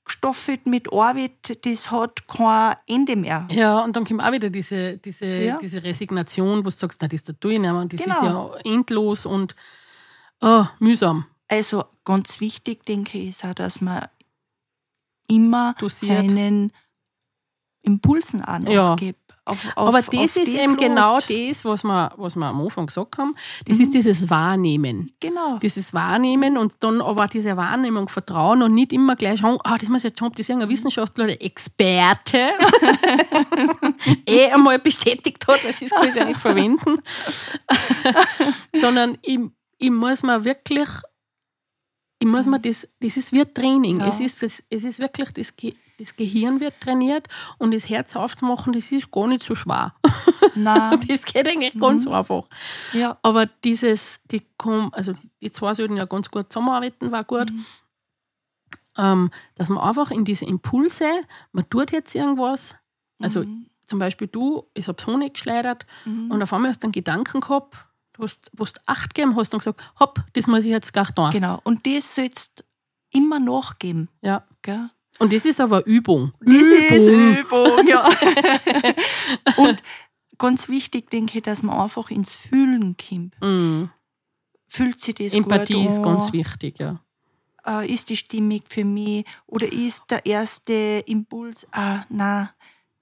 zugestoffelt 0.05 0.65
mit 0.65 0.91
Arbeit, 0.93 1.65
das 1.65 1.91
hat 1.91 2.27
kein 2.27 2.75
Ende 2.87 3.15
mehr. 3.15 3.47
Ja, 3.51 3.79
und 3.83 3.95
dann 3.95 4.05
kommt 4.05 4.21
auch 4.23 4.31
wieder 4.31 4.49
diese, 4.49 4.97
diese, 4.97 5.25
Ja. 5.25 5.57
diese 5.57 5.83
Resignation, 5.83 6.59
wo 6.59 6.63
du 6.63 6.71
sagst, 6.71 7.01
na, 7.01 7.07
das 7.07 7.23
tue 7.23 7.53
ich 7.53 7.59
nicht 7.59 7.71
mehr. 7.71 7.75
Und 7.75 7.91
das 7.93 8.01
ist 8.05 8.19
Genau. 8.19 8.53
ja 8.55 8.59
endlos 8.71 9.25
und 9.25 9.55
oh, 10.41 10.65
mühsam. 10.79 11.25
Also 11.47 11.83
ganz 12.05 12.39
wichtig, 12.39 12.85
denke 12.85 13.17
ich, 13.17 13.29
ist 13.29 13.45
auch, 13.45 13.53
dass 13.53 13.81
man 13.81 14.07
immer 15.27 15.73
Dosiert. 15.79 16.29
seinen 16.29 16.71
Impulsen 17.83 18.43
auch 18.43 18.59
Ja. 18.67 18.91
nachgibt. 18.91 19.19
Auf, 19.45 19.57
auf, 19.75 19.87
Aber 19.89 20.01
das 20.01 20.37
ist 20.37 20.47
eben 20.47 20.69
lost. 20.71 20.77
genau 20.79 21.17
das, 21.19 21.65
was 21.65 21.83
wir, 21.83 22.13
was 22.15 22.37
wir 22.37 22.45
am 22.45 22.61
Anfang 22.61 22.85
gesagt 22.85 23.17
haben. 23.17 23.35
Das 23.65 23.75
Mhm. 23.77 23.83
ist 23.83 23.93
dieses 23.93 24.29
Wahrnehmen. 24.29 25.11
Genau. 25.19 25.57
Dieses 25.57 25.93
Wahrnehmen 25.93 26.57
und 26.57 26.81
dann 26.81 27.01
aber 27.01 27.27
diese 27.27 27.57
Wahrnehmung 27.57 28.07
vertrauen 28.07 28.61
und 28.63 28.73
nicht 28.73 28.93
immer 28.93 29.17
gleich 29.17 29.41
sagen, 29.41 29.57
ah, 29.65 29.77
das 29.77 29.89
muss 29.89 30.03
jetzt 30.03 30.17
schon, 30.17 30.29
das 30.31 30.39
ist 30.39 30.49
irgendein 30.49 30.69
Wissenschaftler 30.69 31.25
oder 31.25 31.41
Experte 31.41 32.51
eh 34.29 34.45
einmal 34.49 34.79
bestätigt 34.79 35.45
hat, 35.45 35.59
was 35.67 35.81
ist, 35.81 35.93
kann 35.93 36.07
ich 36.07 36.15
ja 36.15 36.23
nicht 36.23 36.39
verwenden. 36.39 37.01
Sondern 38.73 39.17
ich, 39.23 39.39
ich 39.77 39.91
muss 39.91 40.23
mir 40.23 40.43
wirklich, 40.45 40.87
ich 42.19 42.27
muss 42.27 42.45
mir 42.45 42.59
das, 42.61 42.87
das 43.01 43.17
ist 43.17 43.33
wie 43.33 43.43
Training. 43.45 43.99
Ja. 43.99 44.07
Es, 44.07 44.21
ist 44.21 44.41
das, 44.41 44.63
es 44.69 44.83
ist 44.85 44.99
wirklich, 44.99 45.31
das, 45.33 45.53
das 45.99 46.15
Gehirn 46.15 46.59
wird 46.59 46.79
trainiert 46.81 47.27
und 47.57 47.73
das 47.73 47.87
Herz 47.89 48.15
aufzumachen, 48.15 48.73
das 48.73 48.91
ist 48.91 49.11
gar 49.11 49.27
nicht 49.27 49.43
so 49.43 49.55
schwer. 49.55 49.93
Nein, 50.55 50.99
Das 51.07 51.25
geht 51.25 51.47
eigentlich 51.47 51.79
ganz 51.79 52.05
Mhm. 52.05 52.13
einfach. 52.13 52.45
ja. 52.93 53.17
Aber 53.21 53.45
dieses, 53.45 54.19
die 54.31 54.41
kommen, 54.57 54.93
also 54.93 55.13
die 55.41 55.51
zwei 55.51 55.73
sollten 55.73 55.97
ja 55.97 56.05
ganz 56.05 56.29
gut 56.31 56.51
zusammenarbeiten, 56.51 57.11
war 57.11 57.23
gut. 57.23 57.51
Mhm. 57.51 57.65
Ähm, 58.97 59.31
dass 59.55 59.69
man 59.69 59.83
einfach 59.83 60.11
in 60.11 60.23
diese 60.23 60.45
Impulse, 60.45 61.05
man 61.51 61.67
tut 61.69 61.91
jetzt 61.91 62.13
irgendwas, 62.13 62.75
also 63.19 63.41
Mhm. 63.43 63.65
zum 63.87 63.97
Beispiel 63.99 64.27
du, 64.27 64.67
ich 64.75 64.87
habe 64.87 65.03
Honig 65.07 65.33
geschleudert 65.33 65.85
Mhm. 66.05 66.29
und 66.29 66.43
auf 66.43 66.53
einmal 66.53 66.69
hast 66.69 66.83
du 66.83 66.87
einen 66.87 66.91
Gedanken 66.91 67.39
gehabt, 67.41 67.75
du 68.13 68.23
hast, 68.23 68.51
wo 68.53 68.63
du 68.65 68.71
Acht 68.85 69.15
gegeben 69.15 69.35
hast 69.35 69.53
und 69.53 69.59
gesagt, 69.61 69.81
hopp, 69.99 70.23
das 70.33 70.45
muss 70.45 70.59
ich 70.63 70.69
jetzt 70.69 70.93
gleich 70.93 71.09
tun. 71.11 71.31
Genau. 71.31 71.59
Und 71.63 71.87
das 71.87 72.13
sollst 72.13 72.63
immer 73.09 73.39
nachgeben. 73.39 74.09
Ja. 74.21 74.43
Gell? 74.61 74.89
Und 75.19 75.31
das 75.31 75.45
ist 75.45 75.61
aber 75.61 75.85
Übung. 75.85 76.33
Das 76.41 76.55
ist 76.55 77.07
Übung, 77.07 77.87
ja. 77.87 78.09
Und 79.57 79.81
ganz 80.37 80.69
wichtig, 80.69 81.09
denke 81.11 81.37
ich, 81.37 81.43
dass 81.43 81.61
man 81.61 81.79
einfach 81.79 82.09
ins 82.09 82.33
Fühlen 82.33 82.95
kommt. 82.97 83.35
Mhm. 83.41 83.89
Fühlt 84.67 84.99
sich 84.99 85.15
das 85.15 85.33
Empathie 85.33 85.73
gut 85.75 85.85
ist 85.85 85.97
an? 85.97 86.03
ganz 86.03 86.33
wichtig, 86.33 86.79
ja. 86.79 86.99
äh, 87.65 87.91
ist 87.91 88.09
die 88.09 88.17
stimmig 88.17 88.63
für 88.69 88.83
mich 88.83 89.25
oder 89.45 89.71
ist 89.71 90.09
der 90.09 90.25
erste 90.25 91.03
Impuls, 91.05 91.67
ah, 91.71 92.05
na, 92.09 92.49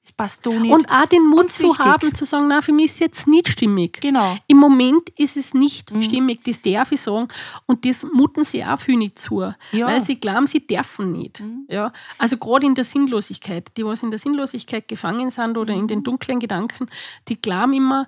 Es 0.03 0.11
passt 0.11 0.43
da 0.47 0.49
nicht. 0.49 0.71
Und 0.73 0.89
auch 0.91 1.05
den 1.05 1.27
Mut 1.27 1.51
zu 1.51 1.69
wichtig. 1.69 1.85
haben, 1.85 2.13
zu 2.15 2.25
sagen, 2.25 2.47
na, 2.47 2.63
für 2.63 2.73
mich 2.73 2.85
ist 2.85 2.99
jetzt 2.99 3.27
nicht 3.27 3.47
stimmig. 3.49 4.01
genau. 4.01 4.35
Im 4.47 4.57
Moment 4.57 5.09
ist 5.15 5.37
es 5.37 5.53
nicht 5.53 5.91
Mhm. 5.91 6.01
stimmig, 6.01 6.43
das 6.43 6.59
darf 6.61 6.91
ich 6.91 7.01
sagen. 7.01 7.27
Und 7.67 7.85
das 7.85 8.03
muten 8.11 8.43
sie 8.43 8.65
auch 8.65 8.79
viel 8.79 8.97
nicht 8.97 9.19
zu. 9.19 9.41
Ja. 9.41 9.53
Mhm. 9.71 9.81
Weil 9.81 10.01
sie 10.01 10.19
glauben, 10.19 10.47
sie 10.47 10.65
dürfen 10.65 11.11
nicht. 11.11 11.43
Ja? 11.69 11.93
Also 12.17 12.37
gerade 12.37 12.65
in 12.65 12.73
der 12.73 12.83
Sinnlosigkeit, 12.83 13.77
die 13.77 13.85
was 13.85 14.01
in 14.01 14.09
der 14.09 14.17
Sinnlosigkeit 14.19 14.87
gefangen 14.87 15.29
sind 15.29 15.55
oder 15.55 15.73
in 15.73 15.81
Mhm. 15.83 15.87
den 15.87 16.03
dunklen 16.03 16.39
Gedanken, 16.39 16.87
die 17.27 17.39
glauben 17.39 17.73
immer, 17.73 18.07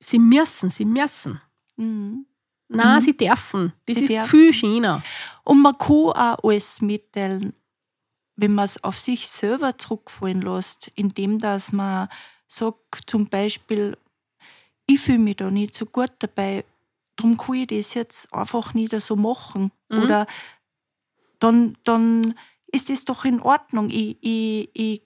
sie 0.00 0.18
müssen, 0.18 0.70
sie 0.70 0.86
müssen. 0.86 1.40
Mhm. 1.76 2.24
Na, 2.68 2.98
sie 3.00 3.16
dürfen. 3.16 3.74
Das 3.86 3.96
Sie 3.98 4.04
ist 4.04 4.10
dürfen. 4.10 4.24
viel 4.30 4.54
schöner. 4.54 5.02
Und 5.44 5.60
man 5.62 5.76
kann 5.78 5.90
auch 5.90 6.36
alles 6.42 6.80
mitteilen, 6.80 7.52
wenn 8.36 8.54
man 8.54 8.66
es 8.66 8.82
auf 8.84 8.98
sich 8.98 9.28
selber 9.28 9.78
zurückfallen 9.78 10.42
lässt, 10.42 10.88
indem 10.94 11.38
dass 11.38 11.72
man 11.72 12.08
sagt, 12.46 13.02
zum 13.06 13.26
Beispiel, 13.28 13.96
ich 14.86 15.00
fühle 15.00 15.18
mich 15.18 15.36
da 15.36 15.50
nicht 15.50 15.74
so 15.74 15.86
gut 15.86 16.12
dabei, 16.18 16.64
darum 17.16 17.36
kann 17.36 17.56
ich 17.56 17.66
das 17.68 17.94
jetzt 17.94 18.32
einfach 18.32 18.74
nicht 18.74 18.92
so 19.00 19.16
machen. 19.16 19.72
Mhm. 19.88 20.02
Oder 20.02 20.26
dann, 21.38 21.76
dann 21.84 22.38
ist 22.66 22.90
das 22.90 23.04
doch 23.04 23.24
in 23.24 23.40
Ordnung. 23.40 23.90
Ich, 23.90 24.18
ich, 24.20 24.70
ich, 24.74 25.02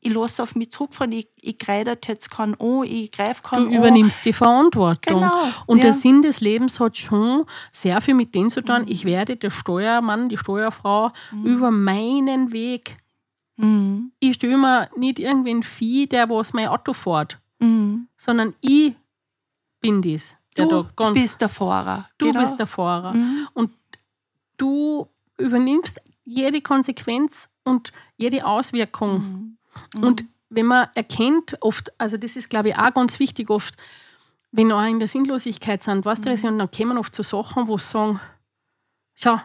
ich 0.00 0.12
lasse 0.14 0.42
auf 0.42 0.54
mich 0.54 0.70
zurückfallen, 0.70 1.12
ich, 1.12 1.28
ich 1.40 1.58
greife 1.58 1.96
jetzt 2.06 2.30
keinen 2.30 2.54
an, 2.60 2.84
ich 2.84 3.10
greife 3.10 3.42
Du 3.42 3.48
keinen 3.48 3.66
an. 3.68 3.72
übernimmst 3.72 4.24
die 4.24 4.32
Verantwortung. 4.32 5.20
Genau. 5.20 5.42
Und 5.66 5.78
ja. 5.78 5.84
der 5.84 5.92
Sinn 5.92 6.22
des 6.22 6.40
Lebens 6.40 6.78
hat 6.78 6.96
schon 6.96 7.44
sehr 7.72 8.00
viel 8.00 8.14
mit 8.14 8.34
dem 8.34 8.48
zu 8.48 8.62
tun, 8.62 8.82
Mhm. 8.82 8.88
ich 8.88 9.04
werde 9.04 9.36
der 9.36 9.50
Steuermann, 9.50 10.28
die 10.28 10.36
Steuerfrau 10.38 11.10
über 11.44 11.70
meinen 11.72 12.52
Weg. 12.52 12.96
Mhm. 13.56 14.12
Ich 14.20 14.34
stelle 14.34 14.56
mir 14.56 14.88
nicht 14.96 15.18
irgendwen 15.18 15.62
Vieh, 15.64 16.06
der 16.08 16.30
was 16.30 16.52
mein 16.52 16.68
Auto 16.68 16.92
fährt, 16.92 17.38
Mhm. 17.58 18.06
sondern 18.16 18.54
ich 18.60 18.94
bin 19.80 20.00
das. 20.02 20.36
Du 20.56 20.86
da 20.96 21.10
bist 21.10 21.40
der 21.40 21.48
Fahrer. 21.48 22.08
du 22.18 22.26
genau. 22.26 22.40
bist 22.40 22.58
der 22.58 22.66
Fahrer. 22.66 23.14
Mhm. 23.14 23.48
Und 23.54 23.70
du 24.56 25.08
übernimmst 25.38 26.00
jede 26.24 26.60
Konsequenz 26.60 27.48
und 27.64 27.92
jede 28.16 28.44
Auswirkung. 28.44 29.56
Mhm. 29.94 30.04
Und 30.04 30.24
wenn 30.50 30.66
man 30.66 30.88
erkennt, 30.94 31.56
oft, 31.60 31.92
also 31.98 32.16
das 32.16 32.36
ist, 32.36 32.48
glaube 32.48 32.70
ich, 32.70 32.78
auch 32.78 32.94
ganz 32.94 33.18
wichtig, 33.18 33.50
oft, 33.50 33.74
wenn 34.50 34.68
wir 34.68 34.76
auch 34.76 34.86
in 34.86 34.98
der 34.98 35.08
Sinnlosigkeit 35.08 35.82
sind, 35.82 36.04
weißt 36.04 36.24
du, 36.24 36.30
und 36.30 36.58
dann 36.58 36.70
kommen 36.70 36.96
oft 36.96 37.14
zu 37.14 37.22
Sachen, 37.22 37.68
wo 37.68 37.76
sie 37.76 37.86
sagen, 37.86 38.20
schau, 39.14 39.38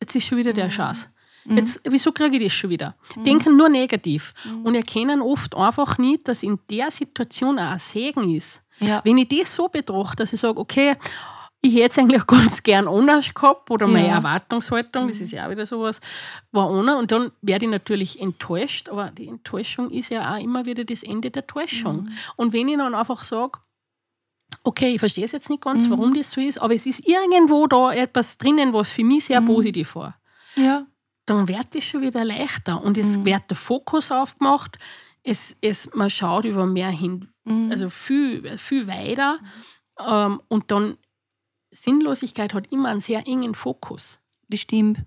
jetzt 0.00 0.16
ist 0.16 0.26
schon 0.26 0.38
wieder 0.38 0.52
der 0.52 0.70
Schatz. 0.70 1.08
Jetzt, 1.44 1.80
wieso 1.88 2.12
kriege 2.12 2.36
ich 2.36 2.42
das 2.42 2.52
schon 2.52 2.68
wieder? 2.68 2.94
Denken 3.16 3.56
nur 3.56 3.70
negativ 3.70 4.34
und 4.64 4.74
erkennen 4.74 5.22
oft 5.22 5.56
einfach 5.56 5.96
nicht, 5.96 6.28
dass 6.28 6.42
in 6.42 6.58
der 6.68 6.90
Situation 6.90 7.58
auch 7.58 7.70
ein 7.70 7.78
Segen 7.78 8.34
ist. 8.34 8.62
Ja. 8.80 9.00
Wenn 9.04 9.16
ich 9.16 9.28
das 9.28 9.54
so 9.54 9.68
betrachte, 9.68 10.16
dass 10.16 10.32
ich 10.32 10.40
sage, 10.40 10.58
okay, 10.58 10.96
ich 11.60 11.74
hätte 11.74 11.88
es 11.88 11.98
eigentlich 11.98 12.26
ganz 12.26 12.62
gern 12.62 12.86
anders 12.86 13.34
gehabt 13.34 13.70
oder 13.70 13.86
meine 13.86 14.08
Ja. 14.08 14.14
Erwartungshaltung, 14.16 15.08
das 15.08 15.20
ist 15.20 15.32
ja 15.32 15.46
auch 15.46 15.50
wieder 15.50 15.66
sowas, 15.66 16.00
war 16.52 16.70
ohne 16.70 16.96
und 16.96 17.10
dann 17.10 17.32
werde 17.42 17.64
ich 17.64 17.70
natürlich 17.70 18.20
enttäuscht, 18.20 18.88
aber 18.88 19.10
die 19.10 19.28
Enttäuschung 19.28 19.90
ist 19.90 20.10
ja 20.10 20.34
auch 20.34 20.38
immer 20.40 20.66
wieder 20.66 20.84
das 20.84 21.02
Ende 21.02 21.30
der 21.30 21.46
Täuschung. 21.46 22.10
Und 22.36 22.52
wenn 22.52 22.68
ich 22.68 22.76
dann 22.76 22.94
einfach 22.94 23.24
sage, 23.24 23.58
okay, 24.62 24.94
ich 24.94 25.00
verstehe 25.00 25.24
es 25.24 25.32
jetzt 25.32 25.50
nicht 25.50 25.62
ganz, 25.62 25.90
warum 25.90 26.14
das 26.14 26.30
so 26.30 26.40
ist, 26.40 26.60
aber 26.62 26.74
es 26.74 26.86
ist 26.86 27.06
irgendwo 27.08 27.66
da 27.66 27.92
etwas 27.92 28.38
drinnen, 28.38 28.72
was 28.72 28.90
für 28.90 29.04
mich 29.04 29.24
sehr 29.24 29.40
positiv 29.40 29.94
war 29.96 30.18
ja. 30.56 30.86
dann 31.26 31.48
wird 31.48 31.74
es 31.74 31.84
schon 31.84 32.02
wieder 32.02 32.24
leichter 32.24 32.82
und 32.82 32.98
es 32.98 33.24
wird 33.24 33.50
der 33.50 33.56
Fokus 33.56 34.10
aufgemacht. 34.10 34.78
Es, 35.22 35.56
es, 35.60 35.90
man 35.94 36.08
schaut 36.10 36.44
über 36.44 36.66
mehr 36.66 36.90
hin, 36.90 37.28
also 37.70 37.90
viel, 37.90 38.56
viel 38.58 38.86
weiter. 38.86 39.38
Ähm, 39.98 40.40
und 40.48 40.70
dann 40.70 40.96
Sinnlosigkeit 41.82 42.54
hat 42.54 42.70
immer 42.72 42.88
einen 42.88 43.00
sehr 43.00 43.26
engen 43.26 43.54
Fokus. 43.54 44.20
Das 44.48 44.60
stimmt. 44.60 45.00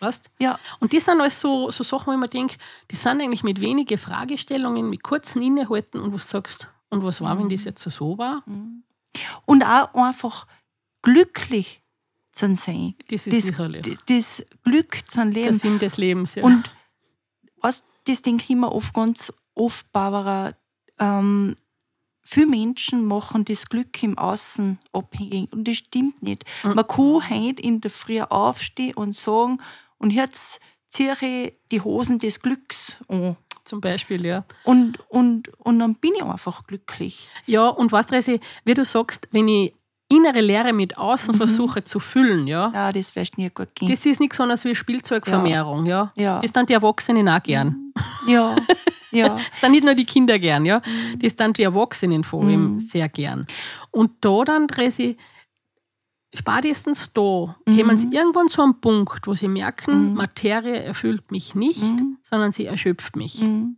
Weißt? 0.00 0.30
Ja. 0.38 0.58
Und 0.80 0.92
das 0.92 1.04
sind 1.06 1.20
alles 1.20 1.40
so, 1.40 1.70
so 1.70 1.82
Sachen, 1.82 2.08
wo 2.08 2.12
ich 2.12 2.18
mir 2.18 2.28
denke, 2.28 2.56
die 2.90 2.96
sind 2.96 3.22
eigentlich 3.22 3.42
mit 3.42 3.60
wenigen 3.60 3.96
Fragestellungen, 3.96 4.90
mit 4.90 5.02
kurzen 5.02 5.40
Innehalten 5.42 6.00
und 6.00 6.12
was 6.12 6.28
sagst, 6.28 6.68
und 6.90 7.02
was 7.04 7.22
war, 7.22 7.38
wenn 7.38 7.48
das 7.48 7.64
jetzt 7.64 7.82
so 7.82 8.18
war? 8.18 8.42
Und 9.46 9.64
auch 9.64 9.94
einfach 9.94 10.46
glücklich 11.00 11.82
zu 12.32 12.54
sein. 12.54 12.94
Das 13.08 13.26
ist 13.26 13.34
Das, 13.34 13.46
sicherlich 13.46 13.98
das 14.06 14.44
Glück 14.62 15.00
zu 15.08 15.18
der 15.18 15.26
leben. 15.26 15.54
Sinn 15.54 15.78
des 15.78 15.96
Lebens. 15.96 16.34
Ja. 16.34 16.44
Und 16.44 16.68
was, 17.62 17.84
das 18.04 18.20
denke 18.20 18.44
ich 18.44 18.50
immer 18.50 18.72
oft 18.72 18.92
ganz 18.92 19.32
oft, 19.54 19.90
Barbara, 19.92 20.54
ähm, 20.98 21.56
viele 22.22 22.46
Menschen 22.46 23.04
machen 23.04 23.44
das 23.44 23.66
Glück 23.68 24.02
im 24.02 24.16
Außen 24.16 24.78
abhängig 24.92 25.52
und 25.52 25.66
das 25.66 25.76
stimmt 25.76 26.22
nicht. 26.22 26.44
Mhm. 26.62 26.74
Man 26.74 26.86
kann 26.86 27.30
heute 27.30 27.62
in 27.62 27.80
der 27.80 27.90
Früh 27.90 28.20
aufstehen 28.20 28.94
und 28.94 29.14
sagen, 29.14 29.60
und 29.98 30.10
jetzt 30.10 30.60
ziehe 30.88 31.14
ich 31.20 31.54
die 31.70 31.80
Hosen 31.80 32.18
des 32.18 32.40
Glücks 32.40 32.96
an. 33.08 33.36
Zum 33.64 33.80
Beispiel, 33.80 34.26
ja. 34.26 34.44
Und, 34.64 34.98
und, 35.08 35.48
und 35.58 35.78
dann 35.78 35.94
bin 35.94 36.14
ich 36.16 36.22
einfach 36.22 36.66
glücklich. 36.66 37.28
Ja, 37.46 37.68
und 37.68 37.92
weißt 37.92 38.10
du, 38.10 38.40
wie 38.64 38.74
du 38.74 38.84
sagst, 38.84 39.28
wenn 39.30 39.46
ich 39.46 39.74
innere 40.14 40.40
Leere 40.40 40.72
mit 40.72 40.98
außen 40.98 41.34
versuche 41.34 41.84
zu 41.84 41.98
füllen, 42.00 42.46
ja, 42.46 42.70
Ja, 42.74 42.92
das 42.92 43.14
wirst 43.16 43.38
nie 43.38 43.50
gut 43.50 43.74
gehen. 43.74 43.88
das 43.90 44.04
ist 44.06 44.20
nichts 44.20 44.40
anderes 44.40 44.64
wie 44.64 44.74
Spielzeugvermehrung, 44.74 45.86
ja. 45.86 46.12
Ja. 46.16 46.40
Das 46.40 46.52
sind 46.52 46.68
die 46.68 46.74
Erwachsenen 46.74 47.28
auch 47.28 47.42
gern. 47.42 47.92
ja, 48.26 48.54
ja. 49.10 49.28
Das 49.30 49.60
sind 49.60 49.72
nicht 49.72 49.84
nur 49.84 49.94
die 49.94 50.04
Kinder 50.04 50.38
gern, 50.38 50.64
ja. 50.64 50.80
Das 51.18 51.34
sind 51.36 51.58
die 51.58 51.62
Erwachsenen 51.62 52.24
vor 52.24 52.44
allem 52.44 52.78
sehr 52.78 53.08
gern. 53.08 53.46
Und 53.90 54.12
da 54.20 54.44
dann, 54.44 54.66
Resi, 54.70 55.16
spätestens 56.34 57.12
da 57.12 57.54
kommen 57.66 57.96
sie 57.96 58.08
irgendwann 58.10 58.48
zu 58.48 58.62
einem 58.62 58.80
Punkt, 58.80 59.26
wo 59.26 59.34
sie 59.34 59.48
merken, 59.48 60.14
Materie 60.14 60.82
erfüllt 60.82 61.30
mich 61.30 61.54
nicht, 61.54 61.82
sondern 62.22 62.52
sie 62.52 62.66
erschöpft 62.66 63.16
mich. 63.16 63.42
Mhm. 63.42 63.76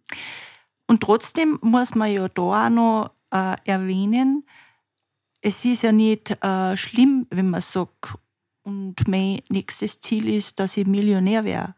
Und 0.87 1.01
trotzdem 1.01 1.59
muss 1.63 1.95
man 1.95 2.13
ja 2.13 2.29
da 2.29 2.67
auch 2.67 2.71
noch 2.71 3.11
äh, 3.33 3.57
erwähnen, 3.65 4.45
es 5.45 5.63
ist 5.67 5.83
ja 5.83 5.93
nicht 5.93 6.31
äh, 6.43 6.77
schlimm, 6.77 7.27
wenn 7.31 7.51
man 7.51 7.61
sagt, 7.61 8.15
und 8.63 9.07
mein 9.07 9.43
nächstes 9.51 10.01
Ziel 10.01 10.27
ist, 10.29 10.59
dass 10.59 10.79
ich 10.79 10.87
Millionär 10.87 11.45
wäre. 11.45 11.75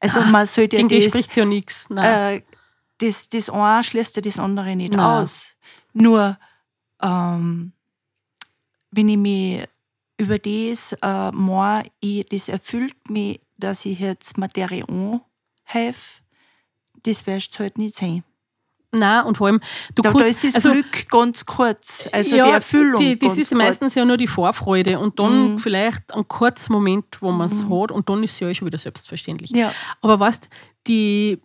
Also 0.00 0.20
man 0.22 0.46
sollte 0.46 0.74
Ich 0.74 0.82
ja 0.82 0.88
das 0.88 1.04
das, 1.04 1.12
spricht 1.12 1.36
ja 1.36 1.44
nichts. 1.44 1.88
Äh, 1.90 2.42
das, 2.98 3.28
das 3.28 3.48
eine 3.48 3.84
schließt 3.84 4.16
ja 4.16 4.22
das 4.22 4.40
andere 4.40 4.74
nicht 4.74 4.94
Nein. 4.94 5.22
aus. 5.22 5.54
Nur, 5.92 6.36
ähm, 7.00 7.72
wenn 8.90 9.08
ich 9.08 9.16
mich 9.16 9.68
über 10.18 10.40
das 10.40 10.92
äh, 11.00 11.30
mehr, 11.30 11.84
ich, 12.00 12.26
das 12.26 12.48
erfüllt 12.48 13.08
mich, 13.08 13.40
dass 13.56 13.84
ich 13.84 14.00
jetzt 14.00 14.36
Materie 14.36 14.84
anhäfe, 14.88 16.22
das 17.04 17.24
wirst 17.28 17.54
du 17.54 17.60
halt 17.60 17.78
nicht 17.78 17.94
sein. 17.94 18.24
Nein, 18.92 19.24
und 19.24 19.36
vor 19.36 19.48
allem, 19.48 19.60
du 19.94 20.02
Da, 20.02 20.12
da 20.12 20.18
kannst, 20.18 20.44
ist 20.44 20.44
das 20.44 20.54
also, 20.56 20.72
Glück 20.72 21.08
ganz 21.10 21.44
kurz, 21.44 22.04
also 22.12 22.36
ja, 22.36 22.46
die 22.46 22.52
Erfüllung. 22.52 23.00
Die, 23.00 23.18
das 23.18 23.36
ist 23.36 23.54
meistens 23.54 23.94
ja 23.94 24.04
nur 24.04 24.16
die 24.16 24.26
Vorfreude 24.28 24.98
und 24.98 25.18
dann 25.18 25.52
Mhm. 25.52 25.58
vielleicht 25.58 26.14
ein 26.14 26.26
kurzer 26.28 26.72
Moment, 26.72 27.04
wo 27.20 27.30
man 27.32 27.48
es 27.48 27.64
hat 27.64 27.90
und 27.92 28.08
dann 28.08 28.22
ist 28.22 28.32
es 28.32 28.40
ja 28.40 28.48
eh 28.48 28.54
schon 28.54 28.66
wieder 28.66 28.78
selbstverständlich. 28.78 29.50
Ja. 29.50 29.72
Aber 30.00 30.18
weißt 30.20 30.48
die, 30.86 31.40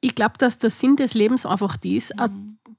ich 0.00 0.14
glaube, 0.14 0.34
dass 0.38 0.58
der 0.58 0.70
Sinn 0.70 0.96
des 0.96 1.14
Lebens 1.14 1.46
einfach 1.46 1.76
das, 1.76 2.10
auch 2.18 2.28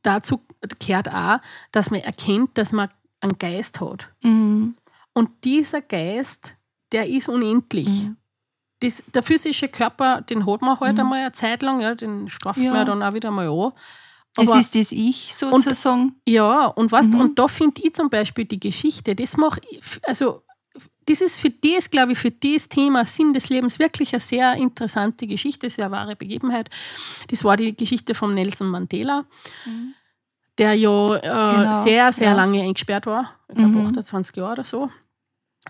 dazu 0.01 0.41
gehört 0.79 1.09
auch, 1.11 1.37
dass 1.71 1.91
man 1.91 2.01
erkennt, 2.01 2.57
dass 2.57 2.71
man 2.71 2.89
einen 3.21 3.37
Geist 3.37 3.79
hat. 3.79 4.09
Mhm. 4.21 4.75
Und 5.13 5.29
dieser 5.43 5.81
Geist, 5.81 6.57
der 6.91 7.07
ist 7.07 7.29
unendlich. 7.29 8.09
Mhm. 8.81 8.85
Das, 8.87 9.03
der 9.13 9.23
physische 9.23 9.67
Körper, 9.69 10.21
den 10.21 10.45
hat 10.45 10.61
man 10.61 10.79
halt 10.79 10.99
einmal 10.99 11.19
eine 11.19 11.31
Zeit 11.31 11.61
lang, 11.61 11.79
ja, 11.79 11.95
den 11.95 12.29
straft 12.29 12.59
Ja. 12.59 12.69
man 12.71 12.79
ja 12.79 12.85
dann 12.85 13.03
auch 13.03 13.13
wieder 13.13 13.31
mal 13.31 13.47
an. 13.47 13.71
Das 14.35 14.49
Aber- 14.49 14.59
ist 14.59 14.75
das 14.75 14.91
Ich 14.91 15.33
sozusagen. 15.33 16.15
Ja, 16.27 16.65
und 16.67 16.91
weißt, 16.91 17.13
Mhm. 17.13 17.21
und 17.21 17.39
da 17.39 17.47
finde 17.47 17.81
ich 17.83 17.93
zum 17.93 18.09
Beispiel 18.09 18.45
die 18.45 18.59
Geschichte, 18.59 19.15
das 19.15 19.37
macht, 19.37 19.65
also 20.03 20.41
das 21.05 21.21
ist 21.21 21.39
für 21.39 21.51
das, 21.51 21.89
glaube 21.89 22.11
ich, 22.13 22.17
für 22.17 22.31
das 22.31 22.67
Thema 22.67 23.05
Sinn 23.05 23.33
des 23.33 23.47
Lebens 23.49 23.79
wirklich 23.79 24.11
eine 24.13 24.19
sehr 24.19 24.55
interessante 24.55 25.25
Geschichte, 25.27 25.69
sehr 25.69 25.89
wahre 25.91 26.15
Begebenheit. 26.17 26.69
Das 27.29 27.43
war 27.45 27.55
die 27.55 27.77
Geschichte 27.77 28.13
von 28.13 28.33
Nelson 28.33 28.67
Mandela, 28.67 29.23
der 30.57 30.73
ja 30.73 31.15
äh, 31.15 31.21
Genau, 31.21 31.83
sehr, 31.83 32.11
sehr 32.11 32.29
ja. 32.29 32.33
lange 32.35 32.61
eingesperrt 32.61 33.05
war, 33.05 33.31
ich 33.47 33.55
glaube 33.55 33.77
Mhm. 33.77 33.85
28 33.87 34.35
Jahre 34.35 34.53
oder 34.53 34.63
so. 34.65 34.89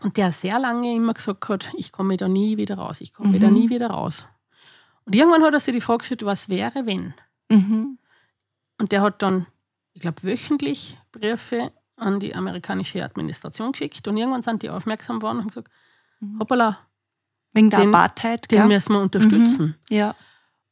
Und 0.03 0.17
der 0.17 0.31
sehr 0.31 0.60
lange 0.60 0.93
immer 0.93 1.13
gesagt 1.13 1.47
hat, 1.49 1.71
ich 1.77 1.91
komme 1.91 2.17
da 2.17 2.27
nie 2.27 2.58
wieder 2.58 2.77
raus, 2.77 3.01
ich 3.01 3.13
komme 3.13 3.29
Mhm. 3.38 3.39
da 3.39 3.49
nie 3.51 3.69
wieder 3.69 3.89
raus. 3.91 4.25
Und 5.05 5.15
irgendwann 5.15 5.43
hat 5.43 5.53
er 5.53 5.60
sich 5.60 5.73
die 5.73 5.81
Frage 5.81 5.99
gestellt, 5.99 6.25
was 6.25 6.49
wäre, 6.49 6.86
wenn? 6.86 7.13
Mhm. 7.49 7.97
Und 8.79 8.91
der 8.91 9.01
hat 9.01 9.21
dann, 9.21 9.45
ich 9.93 10.01
glaube, 10.01 10.23
wöchentlich 10.23 10.97
Briefe 11.12 11.71
an 11.95 12.19
die 12.19 12.36
amerikanische 12.36 13.03
Administration 13.03 13.71
geschickt. 13.71 14.05
Und 14.08 14.17
irgendwann 14.17 14.41
sind 14.41 14.63
die 14.63 14.69
aufmerksam 14.69 15.19
geworden 15.19 15.38
und 15.38 15.43
haben 15.43 15.49
gesagt, 15.49 15.69
hoppala, 16.39 16.79
Wegen 17.53 17.69
der 17.69 17.79
Den- 17.79 17.89
Apartheit. 17.95 18.51
den 18.51 18.60
gell? 18.60 18.67
müssen 18.67 18.91
wir 18.93 18.99
unterstützen. 18.99 19.75
Ja. 19.89 20.13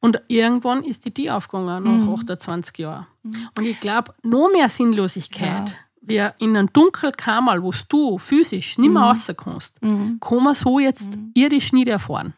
Und 0.01 0.21
irgendwann 0.27 0.83
ist 0.83 1.05
die 1.05 1.13
die 1.13 1.31
aufgegangen, 1.31 1.81
nach 1.85 2.07
Mhm. 2.07 2.13
28 2.13 2.77
Jahren. 2.79 3.07
Und 3.23 3.63
ich 3.63 3.79
glaube, 3.79 4.13
noch 4.23 4.49
mehr 4.51 4.67
Sinnlosigkeit, 4.67 5.77
wie 6.05 6.17
in 6.39 6.55
einem 6.55 6.71
Dunkelkammer, 6.73 7.61
wo 7.63 7.71
du 7.89 8.17
physisch 8.19 8.77
nicht 8.77 8.89
mehr 8.91 9.01
raus 9.03 9.31
kannst, 9.37 9.81
Mhm. 9.81 10.19
kann 10.19 10.43
man 10.43 10.53
so 10.55 10.79
jetzt 10.79 11.17
irdisch 11.33 11.71
nicht 11.73 11.87
erfahren. 11.87 12.33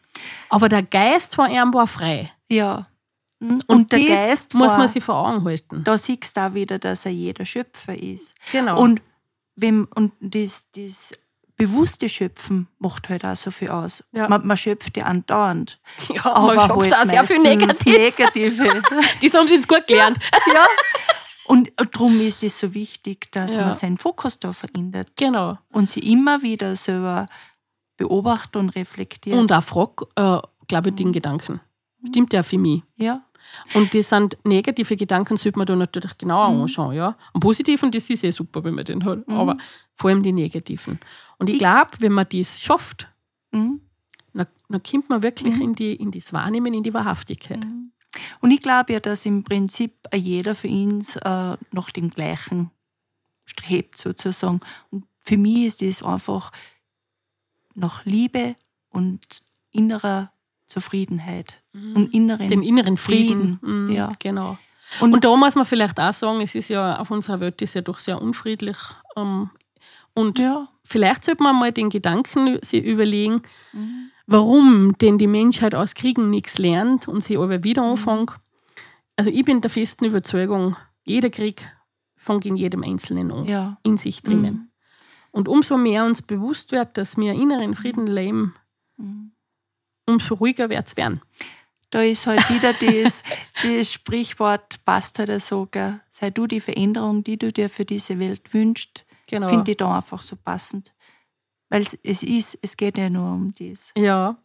Aber 0.48 0.68
der 0.68 0.82
Geist 0.82 1.34
von 1.34 1.50
ihm 1.50 1.74
war 1.74 1.86
frei. 1.86 2.30
Ja. 2.48 2.86
Mhm. 3.40 3.50
Und, 3.50 3.68
Und, 3.68 3.92
der 3.92 4.00
Geist 4.04 4.54
muss 4.54 4.72
war, 4.72 4.78
man 4.78 4.88
sich 4.88 5.02
vor 5.04 5.16
Augen 5.16 5.44
halten. 5.44 5.82
da 5.84 5.98
siehst 5.98 6.36
du 6.36 6.40
auch 6.40 6.54
wieder, 6.54 6.78
dass 6.78 7.04
er 7.04 7.12
jeder 7.12 7.44
Schöpfer 7.44 7.94
ist. 8.00 8.32
Genau. 8.52 8.80
Und, 8.80 9.02
wenn, 9.56 9.84
und 9.84 10.12
das, 10.20 10.66
das 10.74 11.12
bewusste 11.56 12.08
Schöpfen 12.08 12.68
macht 12.78 13.08
halt 13.08 13.24
auch 13.24 13.36
so 13.36 13.50
viel 13.50 13.68
aus. 13.70 14.04
Ja. 14.12 14.28
Man, 14.28 14.46
man 14.46 14.56
schöpft 14.56 14.96
ja 14.96 15.04
andauernd. 15.04 15.80
ja, 16.14 16.38
man 16.38 16.56
schafft 16.58 16.94
auch 16.94 17.04
sehr 17.04 17.24
viel 17.24 17.40
Negatives. 17.40 18.18
Negative. 18.18 18.82
Die 19.22 19.28
haben 19.30 19.48
sie 19.48 19.56
uns 19.56 19.66
gut 19.68 19.86
gelernt. 19.86 20.18
ja. 20.52 20.64
Und 21.46 21.70
darum 21.76 22.20
ist 22.20 22.42
es 22.42 22.58
so 22.60 22.74
wichtig, 22.74 23.30
dass 23.32 23.54
Ja. 23.54 23.62
man 23.66 23.72
seinen 23.72 23.98
Fokus 23.98 24.38
da 24.38 24.52
verändert 24.52 25.12
genau. 25.16 25.58
und 25.72 25.88
sie 25.88 26.00
immer 26.00 26.42
wieder 26.42 26.76
selber 26.76 27.26
beobachtet 27.96 28.56
und 28.56 28.70
reflektiert. 28.70 29.36
Und 29.38 29.52
auch 29.52 29.62
frag, 29.62 30.02
äh, 30.16 30.38
glaube 30.68 30.88
ich, 30.90 30.94
den 30.96 31.12
Gedanken. 31.12 31.60
Stimmt 32.08 32.32
ja 32.32 32.42
für 32.42 32.58
mich. 32.58 32.82
ja. 32.96 33.22
Und 33.74 33.94
das 33.94 34.08
sind 34.08 34.36
negative 34.42 34.96
Gedanken, 34.96 35.36
sollte 35.36 35.56
man 35.58 35.66
da 35.66 35.76
natürlich 35.76 36.18
genauer 36.18 36.50
Mhm. 36.50 36.62
anschauen. 36.62 36.96
Ja? 36.96 37.16
Und 37.32 37.40
positiven, 37.40 37.92
das 37.92 38.10
ist 38.10 38.24
eh 38.24 38.32
super, 38.32 38.64
wenn 38.64 38.74
man 38.74 38.84
den 38.84 39.04
hat. 39.04 39.26
Mhm. 39.28 39.34
Aber 39.34 39.56
vor 39.94 40.10
allem 40.10 40.22
die 40.24 40.32
negativen. 40.32 40.98
Und 41.38 41.48
ich 41.48 41.58
glaube, 41.58 41.90
wenn 42.00 42.12
man 42.12 42.26
das 42.32 42.60
schafft, 42.60 43.06
Mhm. 43.52 43.80
dann, 44.34 44.46
dann 44.68 44.82
kommt 44.82 45.08
man 45.10 45.22
wirklich 45.22 45.54
Mhm. 45.54 45.62
in, 45.62 45.74
die, 45.76 45.94
in 45.94 46.10
das 46.10 46.32
Wahrnehmen, 46.32 46.74
in 46.74 46.82
die 46.82 46.92
Wahrhaftigkeit. 46.92 47.64
Und 48.40 48.50
ich 48.50 48.62
glaube 48.62 48.92
ja, 48.94 49.00
dass 49.00 49.26
im 49.26 49.42
Prinzip 49.44 49.92
jeder 50.14 50.54
für 50.54 50.68
uns 50.68 51.16
äh, 51.16 51.56
nach 51.72 51.90
dem 51.94 52.10
Gleichen 52.10 52.70
strebt, 53.44 53.98
sozusagen. 53.98 54.60
Und 54.90 55.04
für 55.22 55.36
mich 55.36 55.64
ist 55.66 55.82
das 55.82 56.02
einfach 56.02 56.52
nach 57.74 58.04
Liebe 58.04 58.56
und 58.90 59.42
innerer 59.70 60.32
Zufriedenheit 60.68 61.62
und 61.72 62.12
inneren 62.12 62.48
Den 62.48 62.62
inneren 62.62 62.96
Frieden. 62.96 63.58
Frieden, 63.60 63.84
Mhm, 63.84 63.90
ja. 63.90 64.12
Genau. 64.18 64.58
Und- 65.00 65.12
Und, 65.14 65.24
da 65.24 65.36
muss 65.36 65.54
man 65.54 65.64
vielleicht 65.64 65.98
auch 66.00 66.12
sagen, 66.12 66.40
es 66.40 66.54
ist 66.54 66.68
ja 66.70 66.98
auf 66.98 67.10
unserer 67.10 67.40
Welt 67.40 67.60
ist 67.60 67.74
ja 67.74 67.82
doch 67.82 67.98
sehr 67.98 68.20
unfriedlich. 68.22 68.76
Ähm, 69.16 69.50
und 70.14 70.38
ja. 70.38 70.68
Vielleicht 70.86 71.24
sollte 71.24 71.42
man 71.42 71.58
mal 71.58 71.72
den 71.72 71.90
Gedanken 71.90 72.58
sich 72.62 72.84
überlegen, 72.84 73.42
warum 74.26 74.96
denn 74.98 75.18
die 75.18 75.26
Menschheit 75.26 75.74
aus 75.74 75.94
Kriegen 75.94 76.30
nichts 76.30 76.58
lernt 76.58 77.08
und 77.08 77.22
sie 77.22 77.36
aber 77.36 77.64
wieder 77.64 77.82
anfängt. 77.82 78.32
Also 79.16 79.30
ich 79.30 79.44
bin 79.44 79.60
der 79.60 79.70
festen 79.70 80.04
Überzeugung, 80.04 80.76
jeder 81.04 81.30
Krieg 81.30 81.64
fängt 82.16 82.44
in 82.44 82.56
jedem 82.56 82.82
Einzelnen 82.82 83.30
an, 83.30 83.44
ja. 83.44 83.78
in 83.82 83.96
sich 83.96 84.22
drinnen. 84.22 84.70
Und 85.30 85.48
umso 85.48 85.76
mehr 85.76 86.04
uns 86.04 86.22
bewusst 86.22 86.72
wird, 86.72 86.96
dass 86.98 87.16
wir 87.16 87.32
inneren 87.32 87.74
Frieden 87.74 88.06
leben, 88.06 88.54
umso 90.06 90.34
ruhiger 90.34 90.70
wird 90.70 90.86
es 90.86 90.96
werden. 90.96 91.20
Da 91.90 92.02
ist 92.02 92.26
halt 92.26 92.48
wieder 92.50 92.72
das, 92.72 93.22
das 93.62 93.92
Sprichwort, 93.92 94.84
passt 94.84 95.18
halt 95.18 95.40
so, 95.40 95.68
gell? 95.70 96.00
sei 96.10 96.30
du 96.30 96.46
die 96.46 96.60
Veränderung, 96.60 97.22
die 97.22 97.38
du 97.38 97.52
dir 97.52 97.68
für 97.68 97.84
diese 97.84 98.18
Welt 98.18 98.52
wünschst, 98.52 99.06
Genau. 99.26 99.48
finde 99.48 99.70
ich 99.72 99.76
da 99.76 99.96
einfach 99.96 100.22
so 100.22 100.36
passend. 100.36 100.94
Weil 101.68 101.82
es, 101.82 101.94
es 102.02 102.22
ist, 102.22 102.58
es 102.62 102.76
geht 102.76 102.96
ja 102.96 103.10
nur 103.10 103.32
um 103.32 103.52
das. 103.58 103.90
Ja. 103.96 104.36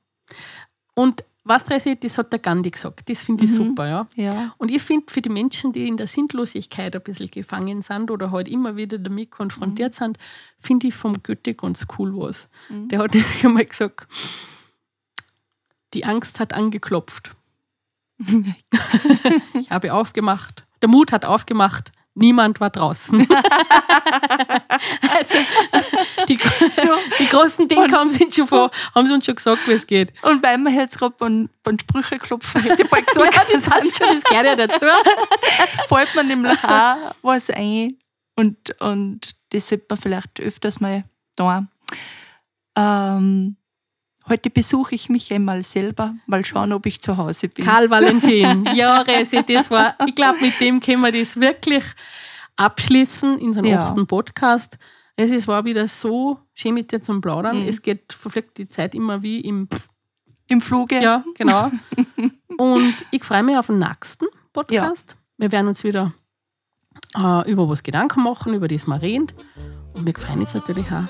Und 0.95 1.23
was 1.43 1.63
ist, 1.69 2.03
das 2.03 2.17
hat 2.17 2.31
der 2.31 2.39
Gandhi 2.39 2.69
gesagt. 2.69 3.09
Das 3.09 3.23
finde 3.23 3.45
ich 3.45 3.51
Mhm. 3.51 3.55
super, 3.55 3.87
ja. 3.87 4.07
Ja. 4.15 4.53
Und 4.57 4.69
ich 4.71 4.81
finde, 4.81 5.11
für 5.11 5.21
die 5.21 5.29
Menschen, 5.29 5.71
die 5.71 5.87
in 5.87 5.97
der 5.97 6.05
Sinnlosigkeit 6.07 6.95
ein 6.95 7.01
bisschen 7.01 7.31
gefangen 7.31 7.81
sind 7.81 8.11
oder 8.11 8.31
halt 8.31 8.47
immer 8.47 8.75
wieder 8.75 8.97
damit 8.99 9.31
konfrontiert 9.31 9.95
sind, 9.95 10.17
finde 10.59 10.87
ich 10.87 10.93
vom 10.93 11.21
Goethe 11.23 11.53
ganz 11.55 11.87
cool 11.97 12.15
was. 12.15 12.47
Der 12.69 12.99
hat 12.99 13.13
nämlich 13.13 13.43
einmal 13.45 13.65
gesagt, 13.65 14.07
die 15.93 16.05
Angst 16.05 16.39
hat 16.39 16.53
angeklopft. 16.53 17.35
Ich 19.53 19.71
habe 19.71 19.93
aufgemacht. 19.93 20.65
Der 20.81 20.89
Mut 20.89 21.11
hat 21.11 21.25
aufgemacht. 21.25 21.91
Niemand 22.13 22.60
war 22.60 22.69
draußen. 22.69 23.21
also, 25.17 25.38
die, 26.28 26.38
die 27.19 27.28
großen 27.28 27.69
Dinge 27.69 27.89
haben 27.93 28.10
sie, 28.10 28.30
schon 28.32 28.47
vor, 28.47 28.69
haben 28.93 29.08
sie 29.08 29.13
uns 29.13 29.26
schon 29.26 29.36
gesagt, 29.36 29.65
wie 29.65 29.71
es 29.71 29.88
geht. 29.88 30.12
Und 30.21 30.43
weil 30.43 30.58
wir 30.58 30.71
jetzt 30.71 31.00
gerade 31.00 31.15
beim, 31.17 31.50
beim 31.63 31.80
Sprüche 31.80 32.17
klopfen, 32.17 32.63
hätte 32.63 32.84
ich 32.84 32.89
bald 32.89 33.08
gesagt, 33.08 33.34
Ja, 33.34 33.43
das 33.50 33.69
heißt 33.69 33.97
schon, 33.97 34.08
das 34.13 34.24
gehört 34.24 34.45
ja 34.45 34.56
dazu. 34.58 34.86
fällt 35.88 36.15
mir 36.15 36.24
nämlich 36.26 36.62
auch 36.65 36.97
was 37.21 37.50
ein. 37.50 37.97
Und, 38.36 38.82
und 38.82 39.32
das 39.52 39.69
sollte 39.69 39.86
man 39.89 39.97
vielleicht 39.97 40.39
öfters 40.41 40.82
mal 40.82 41.06
da. 41.38 41.65
Ähm, 42.78 43.56
heute 44.31 44.49
besuche 44.49 44.95
ich 44.95 45.09
mich 45.09 45.31
einmal 45.33 45.61
selber, 45.63 46.15
mal 46.25 46.43
schauen, 46.45 46.71
ob 46.71 46.85
ich 46.85 47.01
zu 47.01 47.17
Hause 47.17 47.49
bin. 47.49 47.65
Karl 47.65 47.89
Valentin, 47.89 48.65
ja, 48.75 49.01
Resi, 49.01 49.43
das 49.45 49.69
war, 49.69 49.95
ich 50.07 50.15
glaube, 50.15 50.39
mit 50.41 50.59
dem 50.61 50.79
können 50.79 51.01
wir 51.01 51.11
das 51.11 51.37
wirklich 51.39 51.83
abschließen 52.55 53.37
in 53.39 53.53
so 53.53 53.59
einem 53.59 53.71
Ja. 53.71 53.87
achten 53.87 54.07
Podcast. 54.07 54.77
Resi, 55.19 55.35
es 55.35 55.47
war 55.47 55.65
wieder 55.65 55.87
so 55.87 56.39
schön 56.53 56.73
mit 56.73 56.91
dir 56.91 57.01
zum 57.01 57.19
Plaudern. 57.21 57.61
Mhm. 57.63 57.67
Es 57.67 57.81
geht, 57.81 58.13
verfliegt 58.13 58.57
die 58.57 58.69
Zeit 58.69 58.95
immer 58.95 59.21
wie 59.21 59.41
im, 59.41 59.67
Im 60.47 60.61
Fluge. 60.61 61.01
ja, 61.01 61.23
genau. 61.35 61.69
Und 62.57 63.05
ich 63.11 63.23
freue 63.23 63.43
mich 63.43 63.57
auf 63.57 63.67
den 63.67 63.79
nächsten 63.79 64.25
Podcast. 64.53 65.15
Wir 65.37 65.51
werden 65.51 65.67
uns 65.67 65.83
wieder 65.83 66.13
äh, 67.17 67.51
über 67.51 67.67
was 67.67 67.83
Gedanken 67.83 68.23
machen, 68.23 68.53
über 68.53 68.67
das 68.69 68.87
wir 68.87 69.01
reden. 69.01 69.27
Und 69.93 70.06
wir 70.06 70.13
freuen 70.13 70.39
uns 70.39 70.54
natürlich 70.54 70.86
auch, 70.88 71.04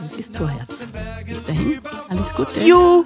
wenn 0.00 0.10
Sie 0.10 0.20
zu 0.22 0.48
Herz. 0.48 0.86
Bis 1.26 1.44
dahin, 1.44 1.80
alles 2.08 2.34
Gute. 2.34 2.60
Juhu! 2.60 3.04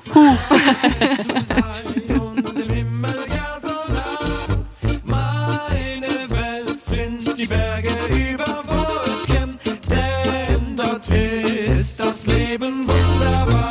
Leben 12.27 12.87
wunderbar. 12.87 13.64